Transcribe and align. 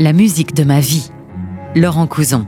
La 0.00 0.14
musique 0.14 0.54
de 0.54 0.64
ma 0.64 0.80
vie. 0.80 1.10
Laurent 1.76 2.06
Couson. 2.06 2.46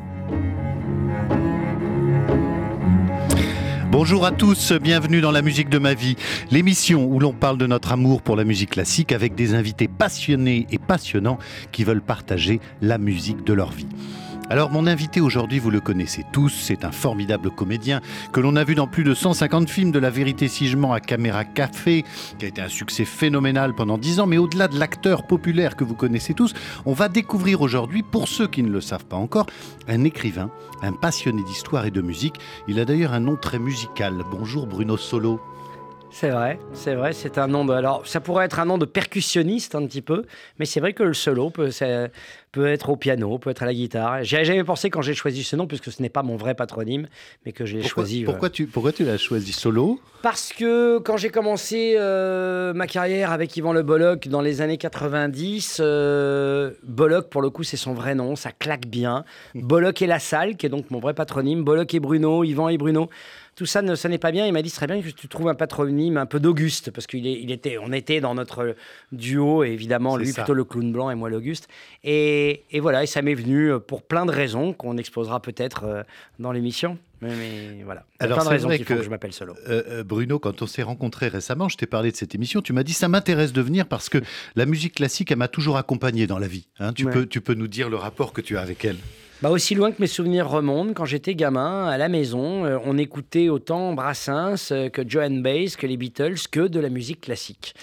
Bonjour 3.91 4.25
à 4.25 4.31
tous, 4.31 4.73
bienvenue 4.73 5.21
dans 5.21 5.31
la 5.31 5.42
musique 5.42 5.69
de 5.69 5.76
ma 5.76 5.92
vie, 5.92 6.17
l'émission 6.51 7.05
où 7.05 7.21
l'on 7.21 7.35
parle 7.35 7.58
de 7.58 7.67
notre 7.67 7.92
amour 7.92 8.23
pour 8.23 8.37
la 8.37 8.45
musique 8.45 8.71
classique 8.71 9.12
avec 9.12 9.35
des 9.35 9.53
invités 9.53 9.87
passionnés 9.87 10.67
et 10.71 10.79
passionnants 10.79 11.39
qui 11.73 11.85
veulent 11.85 12.01
partager 12.01 12.59
la 12.80 12.96
musique 12.96 13.45
de 13.45 13.53
leur 13.53 13.71
vie. 13.71 13.87
Alors 14.53 14.71
mon 14.71 14.87
invité 14.87 15.23
aujourd'hui, 15.23 15.59
vous 15.59 15.71
le 15.71 15.80
connaissez 15.80 16.27
tous, 16.30 16.50
c'est 16.50 16.85
un 16.85 16.93
formidable 16.93 17.50
comédien 17.50 18.03
que 18.35 18.41
l'on 18.41 18.55
a 18.57 18.64
vu 18.64 18.75
dans 18.75 18.86
plus 18.86 19.03
de 19.03 19.14
150 19.14 19.71
films 19.71 19.93
de 19.93 19.98
La 19.98 20.11
Vérité 20.11 20.46
Sigement 20.46 20.93
à 20.93 21.00
Caméra 21.00 21.46
Café, 21.46 22.05
qui 22.39 22.45
a 22.45 22.48
été 22.48 22.61
un 22.61 22.68
succès 22.68 23.07
phénoménal 23.07 23.75
pendant 23.75 23.96
10 23.96 24.21
ans, 24.21 24.27
mais 24.27 24.36
au-delà 24.36 24.68
de 24.68 24.79
l'acteur 24.79 25.27
populaire 25.27 25.75
que 25.75 25.85
vous 25.85 25.94
connaissez 25.94 26.35
tous, 26.35 26.53
on 26.85 26.93
va 26.93 27.08
découvrir 27.08 27.63
aujourd'hui, 27.63 28.03
pour 28.03 28.29
ceux 28.29 28.46
qui 28.46 28.63
ne 28.63 28.68
le 28.68 28.82
savent 28.82 29.07
pas 29.07 29.17
encore, 29.17 29.46
un 29.89 30.04
écrivain, 30.04 30.50
un 30.82 30.93
passionné 30.93 31.43
d'histoire 31.44 31.86
et 31.86 31.91
de 31.91 32.02
musique. 32.02 32.36
Il 32.69 32.78
a 32.78 32.84
d'ailleurs 32.84 33.14
un 33.14 33.20
nom 33.20 33.36
très 33.36 33.58
musical. 33.58 34.22
Bonjour 34.30 34.66
Bruno 34.66 34.98
Solo. 34.98 35.41
C'est 36.12 36.28
vrai, 36.28 36.58
c'est 36.74 36.94
vrai, 36.94 37.14
c'est 37.14 37.38
un 37.38 37.48
nom 37.48 37.64
de. 37.64 37.72
Alors, 37.72 38.06
ça 38.06 38.20
pourrait 38.20 38.44
être 38.44 38.60
un 38.60 38.66
nom 38.66 38.76
de 38.76 38.84
percussionniste 38.84 39.74
un 39.74 39.86
petit 39.86 40.02
peu, 40.02 40.26
mais 40.58 40.66
c'est 40.66 40.78
vrai 40.78 40.92
que 40.92 41.02
le 41.02 41.14
solo 41.14 41.48
peut, 41.48 41.70
peut 42.52 42.66
être 42.66 42.90
au 42.90 42.96
piano, 42.96 43.38
peut 43.38 43.48
être 43.48 43.62
à 43.62 43.66
la 43.66 43.72
guitare. 43.72 44.22
J'avais 44.22 44.44
jamais 44.44 44.62
pensé 44.62 44.90
quand 44.90 45.00
j'ai 45.00 45.14
choisi 45.14 45.42
ce 45.42 45.56
nom, 45.56 45.66
puisque 45.66 45.90
ce 45.90 46.02
n'est 46.02 46.10
pas 46.10 46.22
mon 46.22 46.36
vrai 46.36 46.54
patronyme, 46.54 47.08
mais 47.46 47.52
que 47.52 47.64
j'ai 47.64 47.82
choisi. 47.82 48.22
Euh, 48.22 48.26
pourquoi, 48.26 48.50
tu, 48.50 48.66
pourquoi 48.66 48.92
tu 48.92 49.04
l'as 49.04 49.16
choisi 49.16 49.52
solo? 49.52 50.00
Parce 50.20 50.52
que 50.52 50.98
quand 50.98 51.16
j'ai 51.16 51.30
commencé 51.30 51.94
euh, 51.96 52.74
ma 52.74 52.86
carrière 52.86 53.32
avec 53.32 53.56
Yvan 53.56 53.72
Le 53.72 53.82
Bolloc 53.82 54.28
dans 54.28 54.42
les 54.42 54.60
années 54.60 54.76
90, 54.76 55.78
euh, 55.80 56.72
Bolloc, 56.84 57.30
pour 57.30 57.41
le 57.41 57.48
coup, 57.48 57.64
c'est 57.64 57.78
son 57.78 57.94
vrai 57.94 58.14
nom, 58.14 58.36
ça 58.36 58.52
claque 58.52 58.86
bien. 58.86 59.24
Mm. 59.54 59.62
Bolloc 59.62 60.02
et 60.02 60.06
La 60.06 60.19
Salle, 60.19 60.56
qui 60.56 60.66
est 60.66 60.69
donc 60.69 60.91
mon 60.91 61.00
vrai 61.00 61.14
patronyme, 61.14 61.64
Bolloc 61.64 61.94
et 61.94 62.00
Bruno, 62.00 62.44
Yvan 62.44 62.69
et 62.69 62.76
Bruno 62.76 63.08
tout 63.55 63.67
ça 63.67 63.83
ne 63.83 64.08
n'est 64.08 64.19
pas 64.19 64.33
bien. 64.33 64.47
Il 64.47 64.53
m'a 64.53 64.62
dit 64.62 64.70
très 64.70 64.86
bien 64.86 65.00
que 65.00 65.08
tu 65.08 65.28
trouves 65.28 65.48
un 65.48 65.55
patronyme 65.55 66.17
un 66.17 66.27
peu 66.27 66.41
d'Auguste 66.41 66.91
parce 66.91 67.06
qu'il 67.06 67.27
il 67.27 67.50
était, 67.50 67.78
on 67.78 67.92
était 67.92 68.20
dans 68.20 68.34
notre 68.34 68.75
duo 69.12 69.64
et 69.64 69.70
évidemment 69.70 70.17
lui 70.17 70.33
plutôt 70.33 70.55
le 70.55 70.64
clown 70.64 70.92
blanc 70.92 71.11
et 71.11 71.14
moi 71.14 71.31
l'Auguste. 71.31 71.69
Et, 72.05 72.64
et, 72.70 72.81
voilà, 72.81 73.03
et 73.03 73.06
ça 73.06 73.22
m'est 73.22 73.34
venu 73.34 73.72
pour 73.86 74.03
plein 74.03 74.27
de 74.27 74.33
raisons 74.33 74.72
qu'on 74.72 74.97
exposera 74.97 75.41
peut-être 75.41 75.84
euh, 75.84 76.03
dans 76.39 76.53
l'émission. 76.53 76.98
Mais, 77.20 77.83
voilà. 77.84 78.05
Alors, 78.19 78.39
plein 78.39 78.44
de 78.47 78.50
raisons 78.50 78.69
que, 78.69 78.83
que, 78.83 79.03
je 79.03 79.09
m'appelle 79.09 79.33
Solo. 79.33 79.55
Euh, 79.69 79.83
euh, 79.89 80.05
Bruno, 80.05 80.41
quand 80.41 80.61
on 80.61 80.66
s'est 80.66 80.83
rencontrés 80.83 81.28
récemment, 81.28 81.69
je 81.69 81.77
t'ai 81.77 81.87
parlé 81.87 82.11
de 82.11 82.16
cette 82.16 82.34
émission. 82.34 82.62
Tu 82.62 82.72
m'as 82.72 82.83
dit 82.83 82.94
ça 82.94 83.09
m'intéresse 83.09 83.53
de 83.53 83.62
venir 83.62 83.87
parce 83.87 84.09
que 84.09 84.19
la 84.56 84.66
musique 84.66 84.94
classique, 84.94 85.31
elle 85.31 85.39
m'a 85.39 85.48
toujours 85.48 85.77
accompagné 85.77 86.27
dans 86.27 86.39
la 86.39 86.48
vie. 86.48 86.66
Hein. 86.81 86.92
tu, 86.92 87.06
peux, 87.06 87.27
tu 87.27 87.41
peux 87.41 87.55
nous 87.55 87.69
dire 87.69 87.89
le 87.89 87.97
rapport 87.97 88.33
que 88.33 88.41
tu 88.41 88.56
as 88.56 88.61
avec 88.61 88.84
elle? 88.84 88.97
Bah 89.42 89.50
aussi 89.50 89.74
loin 89.74 89.90
que 89.90 90.00
mes 90.00 90.06
souvenirs 90.06 90.48
remontent, 90.48 90.92
quand 90.94 91.04
j'étais 91.04 91.34
gamin, 91.34 91.88
à 91.88 91.98
la 91.98 92.08
maison, 92.08 92.64
euh, 92.64 92.78
on 92.84 92.96
écoutait 92.96 93.48
autant 93.48 93.92
Brassens 93.92 94.70
euh, 94.70 94.88
que 94.88 95.02
Joan 95.04 95.42
Baez, 95.42 95.70
que 95.76 95.84
les 95.84 95.96
Beatles, 95.96 96.36
que 96.48 96.68
de 96.68 96.78
la 96.78 96.88
musique 96.88 97.22
classique. 97.22 97.74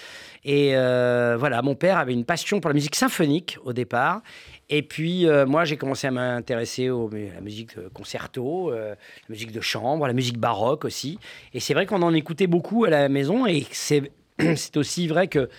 Et 0.42 0.74
euh, 0.74 1.36
voilà, 1.38 1.60
mon 1.60 1.74
père 1.74 1.98
avait 1.98 2.14
une 2.14 2.24
passion 2.24 2.60
pour 2.60 2.70
la 2.70 2.74
musique 2.74 2.96
symphonique 2.96 3.58
au 3.62 3.74
départ. 3.74 4.22
Et 4.70 4.80
puis, 4.80 5.26
moi, 5.46 5.64
j'ai 5.64 5.76
commencé 5.76 6.06
à 6.06 6.12
m'intéresser 6.12 6.88
à 6.88 7.34
la 7.34 7.40
musique 7.42 7.76
de 7.76 7.88
concerto, 7.88 8.70
la 8.70 8.94
musique 9.28 9.50
de 9.50 9.60
chambre, 9.60 10.06
la 10.06 10.12
musique 10.12 10.38
baroque 10.38 10.84
aussi. 10.84 11.18
Et 11.52 11.60
c'est 11.60 11.74
vrai 11.74 11.86
qu'on 11.86 12.02
en 12.02 12.14
écoutait 12.14 12.46
beaucoup 12.46 12.84
à 12.84 12.90
la 12.90 13.08
maison. 13.08 13.46
Et 13.46 13.66
c'est 13.72 14.12
aussi 14.76 15.08
vrai 15.08 15.26
que 15.26 15.50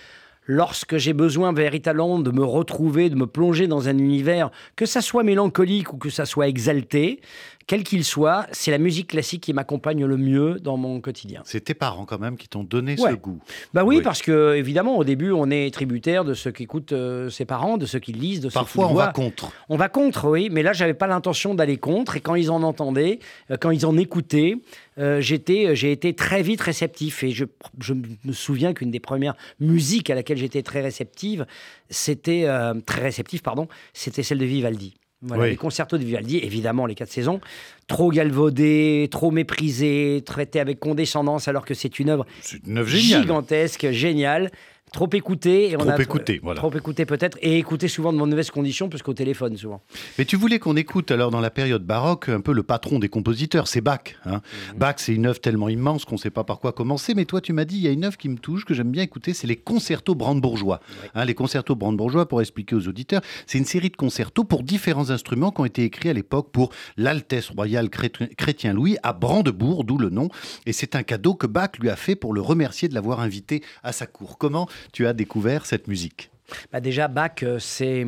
lorsque 0.46 0.96
j'ai 0.96 1.12
besoin 1.12 1.52
véritablement 1.52 2.18
de 2.18 2.30
me 2.30 2.44
retrouver, 2.44 3.10
de 3.10 3.16
me 3.16 3.26
plonger 3.26 3.66
dans 3.66 3.88
un 3.88 3.98
univers, 3.98 4.50
que 4.76 4.86
ça 4.86 5.00
soit 5.00 5.22
mélancolique 5.22 5.92
ou 5.92 5.96
que 5.96 6.10
ça 6.10 6.26
soit 6.26 6.48
exalté, 6.48 7.20
quel 7.66 7.84
qu'il 7.84 8.04
soit, 8.04 8.46
c'est 8.52 8.70
la 8.70 8.78
musique 8.78 9.08
classique 9.08 9.42
qui 9.42 9.52
m'accompagne 9.52 10.04
le 10.04 10.16
mieux 10.16 10.58
dans 10.60 10.76
mon 10.76 11.00
quotidien. 11.00 11.42
C'est 11.44 11.62
tes 11.62 11.74
parents 11.74 12.04
quand 12.04 12.18
même 12.18 12.36
qui 12.36 12.48
t'ont 12.48 12.64
donné 12.64 12.96
ce 12.96 13.14
goût. 13.14 13.40
Bah 13.74 13.84
oui, 13.84 14.00
parce 14.02 14.22
que 14.22 14.54
évidemment 14.54 14.96
au 14.96 15.04
début 15.04 15.32
on 15.32 15.50
est 15.50 15.72
tributaire 15.72 16.24
de 16.24 16.34
ceux 16.34 16.50
qui 16.50 16.64
écoutent 16.64 16.92
euh, 16.92 17.30
ses 17.30 17.44
parents, 17.44 17.78
de 17.78 17.86
ceux 17.86 17.98
qui 17.98 18.12
lisent, 18.12 18.40
de 18.40 18.48
Parfois 18.48 18.84
ceux 18.84 18.88
qui 18.88 18.94
on 18.94 18.96
va 18.96 19.08
contre. 19.08 19.52
On 19.68 19.76
va 19.76 19.88
contre, 19.88 20.28
oui, 20.28 20.48
mais 20.50 20.62
là 20.62 20.72
j'avais 20.72 20.94
pas 20.94 21.06
l'intention 21.06 21.54
d'aller 21.54 21.76
contre 21.76 22.16
et 22.16 22.20
quand 22.20 22.34
ils 22.34 22.50
en 22.50 22.62
entendaient, 22.62 23.18
euh, 23.50 23.56
quand 23.60 23.70
ils 23.70 23.86
en 23.86 23.96
écoutaient, 23.96 24.56
euh, 24.98 25.20
j'étais, 25.20 25.74
j'ai 25.76 25.92
été 25.92 26.14
très 26.14 26.42
vite 26.42 26.60
réceptif 26.60 27.22
et 27.22 27.30
je, 27.30 27.44
je 27.80 27.94
me 27.94 28.32
souviens 28.32 28.74
qu'une 28.74 28.90
des 28.90 29.00
premières 29.00 29.34
musiques 29.60 30.10
à 30.10 30.14
laquelle 30.14 30.38
j'étais 30.38 30.62
très 30.62 30.80
réceptive, 30.80 31.46
c'était 31.90 32.46
très 32.86 33.02
réceptif, 33.02 33.42
pardon, 33.42 33.68
c'était 33.92 34.22
celle 34.22 34.38
de 34.38 34.44
Vivaldi. 34.44 34.94
Les 35.22 35.56
concertos 35.56 35.98
de 35.98 36.04
Vivaldi, 36.04 36.38
évidemment, 36.38 36.86
les 36.86 36.94
quatre 36.94 37.10
saisons, 37.10 37.40
trop 37.86 38.10
galvaudés, 38.10 39.08
trop 39.10 39.30
méprisés, 39.30 40.22
traités 40.26 40.58
avec 40.58 40.80
condescendance, 40.80 41.46
alors 41.46 41.64
que 41.64 41.74
c'est 41.74 41.98
une 41.98 42.08
œuvre, 42.08 42.26
gigantesque, 42.86 43.90
géniale 43.90 44.50
trop 44.92 45.08
écouté. 45.12 45.70
Et 45.70 45.76
on 45.76 45.80
trop 45.80 45.90
a, 45.90 46.00
écouté, 46.00 46.40
voilà. 46.42 46.58
Trop 46.58 46.72
écouté 46.76 47.06
peut-être, 47.06 47.38
et 47.40 47.58
écouté 47.58 47.88
souvent 47.88 48.12
de 48.12 48.18
mauvaises 48.18 48.50
conditions, 48.50 48.88
puisqu'au 48.88 49.14
téléphone 49.14 49.56
souvent. 49.56 49.82
Mais 50.18 50.24
tu 50.24 50.36
voulais 50.36 50.58
qu'on 50.58 50.76
écoute 50.76 51.10
alors 51.10 51.30
dans 51.30 51.40
la 51.40 51.50
période 51.50 51.84
baroque 51.84 52.28
un 52.28 52.40
peu 52.40 52.52
le 52.52 52.62
patron 52.62 52.98
des 52.98 53.08
compositeurs, 53.08 53.66
c'est 53.66 53.80
Bach. 53.80 54.00
Hein. 54.26 54.42
Mhm. 54.72 54.78
Bach, 54.78 54.94
c'est 54.98 55.14
une 55.14 55.26
œuvre 55.26 55.40
tellement 55.40 55.68
immense 55.68 56.04
qu'on 56.04 56.16
ne 56.16 56.20
sait 56.20 56.30
pas 56.30 56.44
par 56.44 56.60
quoi 56.60 56.72
commencer, 56.72 57.14
mais 57.14 57.24
toi 57.24 57.40
tu 57.40 57.52
m'as 57.52 57.64
dit, 57.64 57.76
il 57.76 57.82
y 57.82 57.88
a 57.88 57.90
une 57.90 58.04
œuvre 58.04 58.16
qui 58.16 58.28
me 58.28 58.36
touche, 58.36 58.64
que 58.64 58.74
j'aime 58.74 58.90
bien 58.90 59.02
écouter, 59.02 59.32
c'est 59.32 59.46
les 59.46 59.56
concertos 59.56 60.14
brandebourgeois. 60.14 60.80
Hein, 61.14 61.24
les 61.24 61.34
concertos 61.34 61.74
brandebourgeois, 61.74 62.28
pour 62.28 62.40
expliquer 62.40 62.76
aux 62.76 62.86
auditeurs, 62.86 63.22
c'est 63.46 63.58
une 63.58 63.64
série 63.64 63.90
de 63.90 63.96
concertos 63.96 64.44
pour 64.44 64.62
différents 64.62 65.10
instruments 65.10 65.50
qui 65.50 65.60
ont 65.62 65.64
été 65.64 65.84
écrits 65.84 66.10
à 66.10 66.12
l'époque 66.12 66.50
pour 66.52 66.70
l'Altesse 66.96 67.48
royale 67.50 67.88
Chrétien 67.88 68.74
Louis 68.74 68.96
à 69.02 69.12
Brandebourg, 69.12 69.84
d'où 69.84 69.96
le 69.96 70.10
nom, 70.10 70.28
et 70.66 70.72
c'est 70.72 70.96
un 70.96 71.02
cadeau 71.02 71.34
que 71.34 71.46
Bach 71.46 71.70
lui 71.80 71.88
a 71.88 71.96
fait 71.96 72.16
pour 72.16 72.34
le 72.34 72.40
remercier 72.40 72.88
de 72.88 72.94
l'avoir 72.94 73.20
invité 73.20 73.62
à 73.82 73.92
sa 73.92 74.06
cour. 74.06 74.36
Comment 74.38 74.68
tu 74.92 75.06
as 75.06 75.12
découvert 75.12 75.66
cette 75.66 75.88
musique 75.88 76.30
bah 76.72 76.80
Déjà, 76.80 77.08
Bach, 77.08 77.42
euh, 77.42 77.58
c'est 77.58 78.06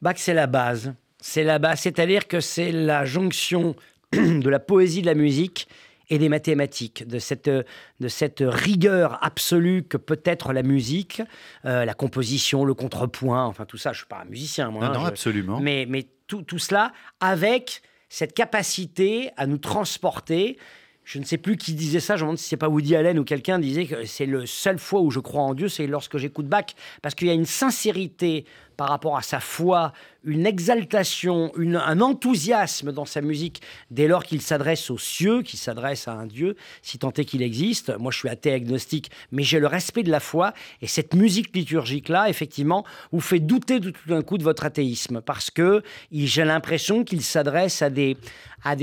Bach, 0.00 0.16
c'est 0.16 0.34
la 0.34 0.46
base. 0.46 0.94
C'est 1.20 1.44
la 1.44 1.58
base, 1.58 1.80
c'est-à-dire 1.80 2.26
que 2.26 2.40
c'est 2.40 2.72
la 2.72 3.04
jonction 3.04 3.76
de 4.12 4.48
la 4.48 4.58
poésie 4.58 5.02
de 5.02 5.06
la 5.06 5.14
musique 5.14 5.68
et 6.10 6.18
des 6.18 6.28
mathématiques, 6.28 7.06
de 7.06 7.18
cette, 7.18 7.48
de 7.48 8.08
cette 8.08 8.42
rigueur 8.44 9.18
absolue 9.24 9.84
que 9.84 9.96
peut 9.96 10.20
être 10.24 10.52
la 10.52 10.62
musique, 10.62 11.22
euh, 11.64 11.84
la 11.84 11.94
composition, 11.94 12.64
le 12.64 12.74
contrepoint, 12.74 13.44
enfin 13.44 13.64
tout 13.64 13.78
ça. 13.78 13.92
Je 13.92 13.98
ne 13.98 13.98
suis 13.98 14.06
pas 14.08 14.20
un 14.22 14.24
musicien, 14.26 14.70
moi. 14.70 14.88
Non, 14.88 14.94
non 15.00 15.04
absolument. 15.06 15.60
Mais, 15.60 15.86
mais 15.88 16.06
tout, 16.26 16.42
tout 16.42 16.58
cela 16.58 16.92
avec 17.20 17.82
cette 18.08 18.34
capacité 18.34 19.30
à 19.38 19.46
nous 19.46 19.56
transporter 19.56 20.58
je 21.04 21.18
ne 21.18 21.24
sais 21.24 21.38
plus 21.38 21.56
qui 21.56 21.74
disait 21.74 22.00
ça, 22.00 22.16
je 22.16 22.22
me 22.22 22.26
demande 22.26 22.38
si 22.38 22.48
c'est 22.48 22.56
pas 22.56 22.68
Woody 22.68 22.94
Allen 22.94 23.18
ou 23.18 23.24
quelqu'un 23.24 23.58
disait 23.58 23.86
que 23.86 24.04
c'est 24.04 24.26
le 24.26 24.46
seul 24.46 24.78
fois 24.78 25.00
où 25.00 25.10
je 25.10 25.20
crois 25.20 25.42
en 25.42 25.54
Dieu, 25.54 25.68
c'est 25.68 25.86
lorsque 25.86 26.16
j'écoute 26.16 26.46
Bach, 26.46 26.66
parce 27.02 27.14
qu'il 27.14 27.28
y 27.28 27.30
a 27.30 27.34
une 27.34 27.46
sincérité 27.46 28.44
par 28.76 28.88
rapport 28.88 29.16
à 29.16 29.22
sa 29.22 29.40
foi, 29.40 29.92
une 30.24 30.46
exaltation, 30.46 31.52
un 31.56 32.00
enthousiasme 32.00 32.92
dans 32.92 33.04
sa 33.04 33.20
musique 33.20 33.60
dès 33.90 34.06
lors 34.06 34.24
qu'il 34.24 34.40
s'adresse 34.40 34.90
aux 34.90 34.98
cieux, 34.98 35.42
qu'il 35.42 35.58
s'adresse 35.58 36.06
à 36.06 36.12
un 36.12 36.26
Dieu, 36.26 36.56
si 36.80 36.98
tant 36.98 37.12
est 37.12 37.24
qu'il 37.24 37.42
existe. 37.42 37.96
Moi, 37.98 38.12
je 38.12 38.18
suis 38.18 38.28
athée 38.28 38.52
agnostique, 38.52 39.10
mais 39.32 39.42
j'ai 39.42 39.58
le 39.58 39.66
respect 39.66 40.02
de 40.02 40.10
la 40.10 40.20
foi. 40.20 40.52
Et 40.80 40.86
cette 40.86 41.14
musique 41.14 41.54
liturgique-là, 41.54 42.28
effectivement, 42.28 42.84
vous 43.10 43.20
fait 43.20 43.40
douter 43.40 43.80
tout 43.80 43.92
d'un 44.06 44.22
coup 44.22 44.38
de 44.38 44.44
votre 44.44 44.64
athéisme, 44.64 45.20
parce 45.20 45.50
que 45.50 45.82
j'ai 46.12 46.44
l'impression 46.44 47.04
qu'il 47.04 47.22
s'adresse 47.22 47.82
à 47.82 47.90
des, 47.90 48.16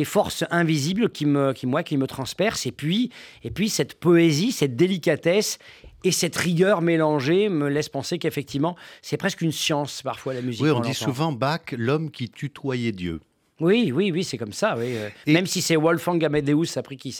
forces 0.04 0.44
invisibles 0.52 1.10
qui, 1.10 1.26
me, 1.26 1.54
moi, 1.64 1.84
qui 1.84 1.98
me 1.98 2.08
transpercent. 2.08 2.66
Et 2.66 2.72
puis, 2.72 3.12
et 3.44 3.52
puis 3.52 3.70
cette 3.70 4.00
poésie, 4.00 4.52
cette 4.52 4.76
délicatesse 4.76 5.58
et 6.04 6.12
cette 6.12 6.36
rigueur 6.36 6.82
mélangée 6.82 7.50
me 7.50 7.68
laisse 7.68 7.90
penser 7.90 8.20
qu'effectivement, 8.20 8.76
c'est 9.02 9.18
presque 9.18 9.42
une 9.42 9.52
science 9.52 10.02
parfois 10.02 10.34
la 10.34 10.42
musique. 10.42 10.64
Oui, 10.64 10.72
on, 10.72 10.80
dit 10.80 10.94
souvent 10.94 11.32
Bach, 11.32 11.62
l'homme 11.72 12.12
qui 12.12 12.30
tutoyait 12.30 12.92
Dieu. 12.92 13.20
Oui, 13.60 13.92
oui, 13.94 14.12
oui, 14.12 14.24
c'est 14.24 14.38
comme 14.38 14.54
ça. 14.54 14.78
Oui. 14.78 14.96
Même 15.28 15.46
si 15.46 15.62
c'est 15.62 15.76
Wolfgang 15.76 16.24
Amadeus 16.24 16.78
après 16.78 16.96
qui, 16.96 17.16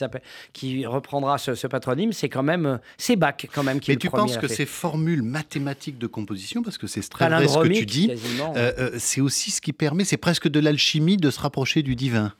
qui 0.52 0.86
reprendra 0.86 1.36
ce, 1.38 1.66
patronyme, 1.66 2.12
c'est 2.12 2.28
quand 2.28 2.42
même 2.42 2.80
c'est 2.96 3.16
Bach 3.16 3.34
quand 3.52 3.62
même 3.62 3.80
qui. 3.80 3.90
Mais 3.90 3.96
tu 3.96 4.08
penses 4.08 4.38
que 4.38 4.48
ces 4.48 4.66
formules 4.66 5.22
mathématiques 5.22 5.98
de 5.98 6.06
composition, 6.06 6.62
parce 6.62 6.78
que 6.78 6.86
c'est 6.86 7.06
très 7.08 7.28
vrai 7.28 7.46
ce 7.46 7.58
que 7.58 7.68
tu 7.68 7.86
dis, 7.86 8.10
euh, 8.56 8.72
euh, 8.78 8.90
c'est 8.98 9.20
aussi 9.20 9.50
ce 9.50 9.60
qui 9.60 9.72
permet, 9.72 10.04
c'est 10.04 10.16
presque 10.16 10.48
de 10.48 10.60
l'alchimie 10.60 11.18
de 11.18 11.30
se 11.30 11.40
rapprocher 11.40 11.82
du 11.82 11.94
divin. 11.94 12.32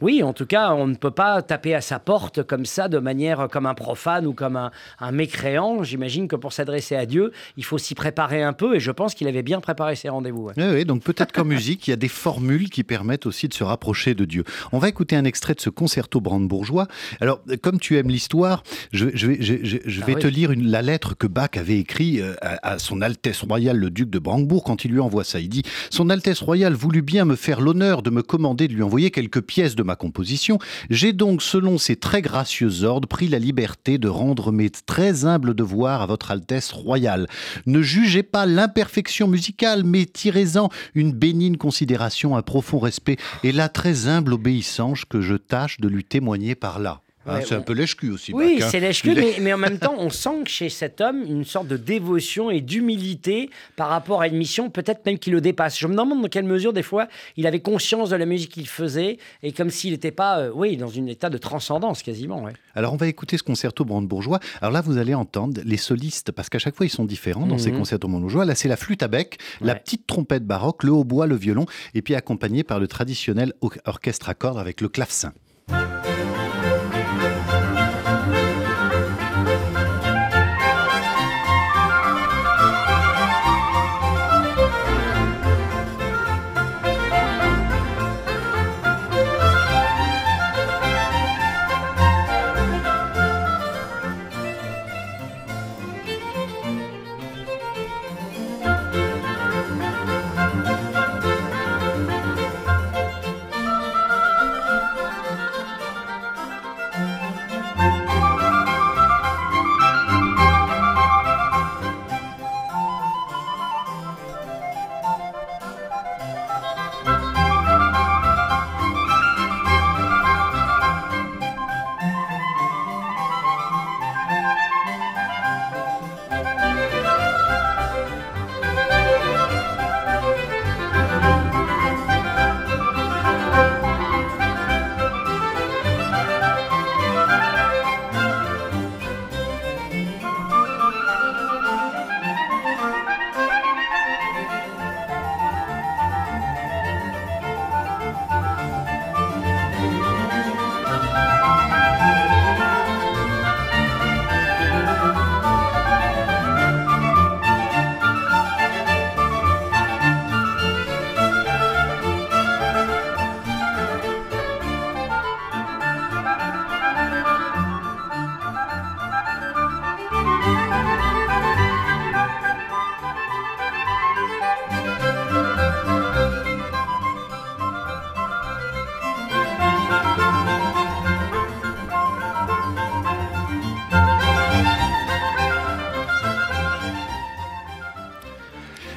Oui, 0.00 0.22
en 0.22 0.32
tout 0.32 0.44
cas, 0.44 0.72
on 0.72 0.86
ne 0.88 0.96
peut 0.96 1.12
pas 1.12 1.40
taper 1.40 1.74
à 1.74 1.80
sa 1.80 1.98
porte 1.98 2.42
comme 2.42 2.66
ça, 2.66 2.88
de 2.88 2.98
manière 2.98 3.48
comme 3.50 3.64
un 3.64 3.74
profane 3.74 4.26
ou 4.26 4.32
comme 4.32 4.56
un, 4.56 4.70
un 4.98 5.12
mécréant. 5.12 5.82
J'imagine 5.84 6.26
que 6.28 6.36
pour 6.36 6.52
s'adresser 6.52 6.96
à 6.96 7.06
Dieu, 7.06 7.30
il 7.56 7.64
faut 7.64 7.78
s'y 7.78 7.94
préparer 7.94 8.42
un 8.42 8.52
peu, 8.52 8.74
et 8.74 8.80
je 8.80 8.90
pense 8.90 9.14
qu'il 9.14 9.28
avait 9.28 9.42
bien 9.44 9.60
préparé 9.60 9.94
ses 9.94 10.08
rendez-vous. 10.08 10.50
Oui, 10.56 10.64
oui, 10.72 10.84
donc 10.84 11.02
peut-être 11.02 11.30
qu'en 11.32 11.44
musique, 11.54 11.86
il 11.86 11.90
y 11.90 11.94
a 11.94 11.96
des 11.96 12.08
formules 12.08 12.70
qui 12.70 12.82
permettent 12.82 13.24
aussi 13.26 13.46
de 13.48 13.54
se 13.54 13.62
rapprocher 13.62 14.14
de 14.14 14.24
Dieu. 14.24 14.42
On 14.72 14.78
va 14.78 14.88
écouter 14.88 15.14
un 15.16 15.24
extrait 15.24 15.54
de 15.54 15.60
ce 15.60 15.70
concerto 15.70 16.20
brandebourgeois. 16.20 16.88
Alors, 17.20 17.40
comme 17.62 17.78
tu 17.78 17.96
aimes 17.96 18.08
l'histoire, 18.10 18.64
je, 18.92 19.06
je 19.14 19.28
vais, 19.28 19.36
je, 19.40 19.54
je- 19.62 19.78
je 19.84 20.00
Ah 20.02 20.06
vais 20.06 20.14
oui. 20.16 20.20
te 20.22 20.26
lire 20.26 20.50
une- 20.50 20.66
la 20.70 20.82
lettre 20.82 21.14
que 21.16 21.28
Bach 21.28 21.50
avait 21.56 21.78
écrite 21.78 22.20
euh, 22.20 22.34
à, 22.42 22.72
à 22.72 22.78
son 22.80 23.00
Altesse 23.00 23.42
royale, 23.42 23.76
le 23.78 23.90
duc 23.90 24.10
de 24.10 24.18
Brandebourg, 24.18 24.64
quand 24.64 24.84
il 24.84 24.90
lui 24.90 25.00
envoie 25.00 25.22
ça. 25.24 25.38
Il 25.38 25.48
dit 25.48 25.62
Son 25.90 26.10
Altesse 26.10 26.40
royale 26.40 26.74
voulut 26.74 27.02
bien 27.02 27.24
me 27.24 27.36
faire 27.36 27.60
l'honneur 27.60 28.02
de 28.02 28.10
me 28.10 28.22
commander 28.22 28.66
de 28.66 28.72
lui 28.74 28.82
envoyer 28.82 29.10
quelques 29.12 29.40
pièces 29.40 29.76
de 29.76 29.83
ma 29.84 29.96
composition. 29.96 30.58
J'ai 30.90 31.12
donc, 31.12 31.42
selon 31.42 31.78
ses 31.78 31.96
très 31.96 32.22
gracieux 32.22 32.84
ordres, 32.84 33.08
pris 33.08 33.28
la 33.28 33.38
liberté 33.38 33.98
de 33.98 34.08
rendre 34.08 34.52
mes 34.52 34.70
très 34.70 35.24
humbles 35.24 35.54
devoirs 35.54 36.02
à 36.02 36.06
votre 36.06 36.30
Altesse 36.30 36.72
royale. 36.72 37.26
Ne 37.66 37.82
jugez 37.82 38.22
pas 38.22 38.46
l'imperfection 38.46 39.28
musicale, 39.28 39.84
mais 39.84 40.06
tirez-en 40.06 40.68
une 40.94 41.12
bénigne 41.12 41.56
considération, 41.56 42.36
un 42.36 42.42
profond 42.42 42.78
respect 42.78 43.16
et 43.42 43.52
la 43.52 43.68
très 43.68 44.08
humble 44.08 44.32
obéissance 44.32 45.04
que 45.04 45.20
je 45.20 45.34
tâche 45.34 45.80
de 45.80 45.88
lui 45.88 46.04
témoigner 46.04 46.54
par 46.54 46.78
là. 46.78 47.03
Hein, 47.26 47.36
Ouais, 47.36 47.44
c'est 47.46 47.54
un 47.54 47.60
peu 47.62 47.72
lèche-cul 47.72 48.10
aussi. 48.10 48.32
Oui, 48.34 48.58
hein. 48.62 48.68
c'est 48.70 48.80
lèche 48.80 49.02
Il 49.04 49.18
est- 49.18 49.22
mais, 49.22 49.34
mais 49.40 49.52
en 49.54 49.58
même 49.58 49.78
temps, 49.78 49.94
on 49.98 50.10
sent 50.10 50.44
que 50.44 50.50
chez 50.50 50.68
cet 50.68 51.00
homme, 51.00 51.22
une 51.26 51.44
sorte 51.44 51.68
de 51.68 51.76
dévotion 51.76 52.50
et 52.50 52.60
d'humilité 52.60 53.50
par 53.76 53.88
rapport 53.88 54.20
à 54.20 54.28
une 54.28 54.36
mission, 54.36 54.68
peut-être 54.70 55.04
même 55.06 55.18
qui 55.18 55.30
le 55.30 55.40
dépasse. 55.40 55.78
Je 55.78 55.86
me 55.86 55.92
demande 55.96 56.20
dans 56.22 56.28
quelle 56.28 56.44
mesure, 56.44 56.72
des 56.72 56.82
fois, 56.82 57.08
il 57.36 57.46
avait 57.46 57.60
conscience 57.60 58.10
de 58.10 58.16
la 58.16 58.26
musique 58.26 58.52
qu'il 58.52 58.68
faisait, 58.68 59.18
et 59.42 59.52
comme 59.52 59.70
s'il 59.70 59.92
n'était 59.92 60.10
pas, 60.10 60.38
euh, 60.40 60.50
oui, 60.54 60.76
dans 60.76 60.90
un 60.98 61.06
état 61.06 61.30
de 61.30 61.38
transcendance 61.38 62.02
quasiment. 62.02 62.42
ouais. 62.44 62.52
Alors 62.74 62.92
on 62.92 62.96
va 62.96 63.06
écouter 63.06 63.38
ce 63.38 63.42
concerto 63.42 63.84
brandebourgeois. 63.84 64.40
Alors 64.60 64.72
là, 64.72 64.80
vous 64.80 64.98
allez 64.98 65.14
entendre 65.14 65.60
les 65.64 65.76
solistes, 65.76 66.32
parce 66.32 66.48
qu'à 66.48 66.58
chaque 66.58 66.74
fois, 66.74 66.84
ils 66.86 66.90
sont 66.90 67.04
différents 67.04 67.46
dans 67.46 67.58
ces 67.58 67.70
Mhm. 67.70 67.78
concertos 67.78 68.08
brandebourgeois. 68.08 68.44
Là, 68.44 68.54
c'est 68.54 68.68
la 68.68 68.76
flûte 68.76 69.02
à 69.02 69.08
bec, 69.08 69.38
la 69.60 69.74
petite 69.74 70.06
trompette 70.06 70.44
baroque, 70.44 70.82
le 70.84 70.90
hautbois, 70.92 71.26
le 71.26 71.36
violon, 71.36 71.66
et 71.94 72.02
puis 72.02 72.14
accompagné 72.14 72.64
par 72.64 72.80
le 72.80 72.86
traditionnel 72.88 73.52
or- 73.60 73.74
orchestre 73.86 74.28
à 74.28 74.34
cordes 74.34 74.58
avec 74.58 74.80
le 74.80 74.88
clavecin. 74.88 75.32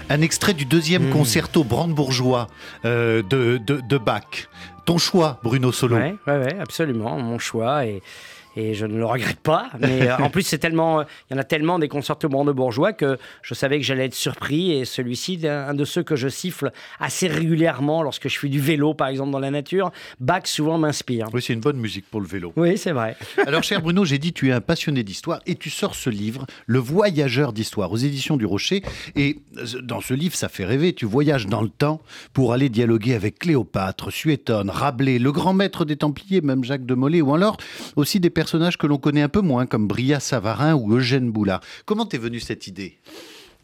Un 0.09 0.21
extrait 0.21 0.54
du 0.54 0.65
deuxième 0.65 1.07
Mhm. 1.07 1.13
concerto 1.13 1.63
brandebourgeois 1.63 2.48
euh, 2.86 3.21
de, 3.24 3.57
de, 3.57 3.81
de 3.81 3.98
Bach. 3.98 4.48
Ton 4.86 4.98
choix, 4.98 5.38
Bruno 5.44 5.71
Solo. 5.74 5.98
Ouais, 5.98 6.15
ouais, 6.27 6.57
absolument, 6.59 7.18
mon 7.19 7.39
choix 7.39 7.86
et, 7.86 8.01
et 8.57 8.74
je 8.74 8.88
ne 8.88 8.98
le 8.98 9.06
regrette 9.06 9.39
pas. 9.39 9.69
Mais 9.80 10.09
euh, 10.09 10.18
en 10.18 10.30
plus, 10.31 10.42
c'est 10.42 10.57
tellement, 10.57 11.01
il 11.01 11.33
y 11.33 11.36
en 11.36 11.39
a 11.39 11.44
tellement 11.44 11.77
des 11.77 11.88
concertos 11.88 12.27
bourgeois 12.27 12.92
que 12.92 13.18
je 13.44 13.54
savais 13.54 13.77
que 13.77 13.86
j'allais 13.86 14.06
être 14.06 14.15
surpris. 14.15 14.71
Et 14.71 14.83
celui-ci, 14.83 15.48
un 15.48 15.75
de 15.75 15.86
ceux 15.86 16.01
que 16.01 16.15
je 16.15 16.27
siffle 16.27 16.71
assez 17.00 17.27
régulièrement 17.27 18.01
lorsque 18.01 18.27
je 18.27 18.39
fais 18.39 18.50
du 18.50 18.59
vélo, 18.59 18.95
par 18.95 19.09
exemple 19.09 19.31
dans 19.31 19.39
la 19.39 19.51
nature. 19.51 19.92
Bach 20.19 20.45
souvent 20.45 20.80
m'inspire. 20.80 21.27
Oui, 21.33 21.42
c'est 21.42 21.54
une 21.54 21.59
bonne 21.59 21.77
musique 21.77 22.06
pour 22.09 22.19
le 22.19 22.27
vélo. 22.27 22.51
Oui, 22.56 22.77
c'est 22.77 22.94
vrai. 22.94 23.15
Alors, 23.45 23.62
cher 23.62 23.81
Bruno, 23.81 24.06
j'ai 24.06 24.18
dit 24.18 24.33
tu 24.33 24.50
es 24.50 24.51
un 24.51 24.62
passionné 24.62 25.03
d'histoire 25.03 25.39
et 25.45 25.56
tu 25.56 25.69
sors 25.69 25.94
ce 25.94 26.10
livre, 26.10 26.48
Le 26.65 26.80
Voyageur 26.80 27.53
d'histoire, 27.53 27.92
aux 27.92 27.98
éditions 27.98 28.38
du 28.38 28.45
Rocher. 28.48 28.81
Et 29.15 29.39
euh, 29.57 29.81
dans 29.83 30.01
ce 30.01 30.15
livre, 30.15 30.36
ça 30.36 30.50
fait 30.50 30.65
rêver. 30.65 30.94
Tu 30.94 31.06
voyages 31.06 31.45
dans 31.45 31.62
le 31.62 31.69
temps 31.69 32.01
pour 32.33 32.53
aller 32.53 32.69
dialoguer 32.69 33.13
avec 33.13 33.38
Cléopâtre, 33.38 34.12
Suétone, 34.12 34.71
Rabelais, 34.71 35.19
le 35.19 35.31
grand 35.31 35.53
maître 35.53 35.86
des 35.86 35.98
Templiers, 35.98 36.42
même 36.42 36.63
Jacques 36.63 36.86
de 36.86 36.95
Molay, 36.95 37.21
ou 37.21 37.36
alors 37.36 37.57
aussi 37.95 38.19
des 38.19 38.31
personnages 38.48 38.78
que 38.78 38.88
l'on 38.88 38.98
connaît 38.98 39.24
un 39.24 39.28
peu 39.28 39.42
moins, 39.42 39.66
comme 39.66 39.90
Bria 39.90 40.22
Savarin 40.22 40.74
ou 40.74 40.96
Eugène 40.96 41.32
Boulard. 41.32 41.60
Comment 41.86 42.06
t'es 42.06 42.18
venue 42.18 42.40
cette 42.40 42.66
idée? 42.66 42.98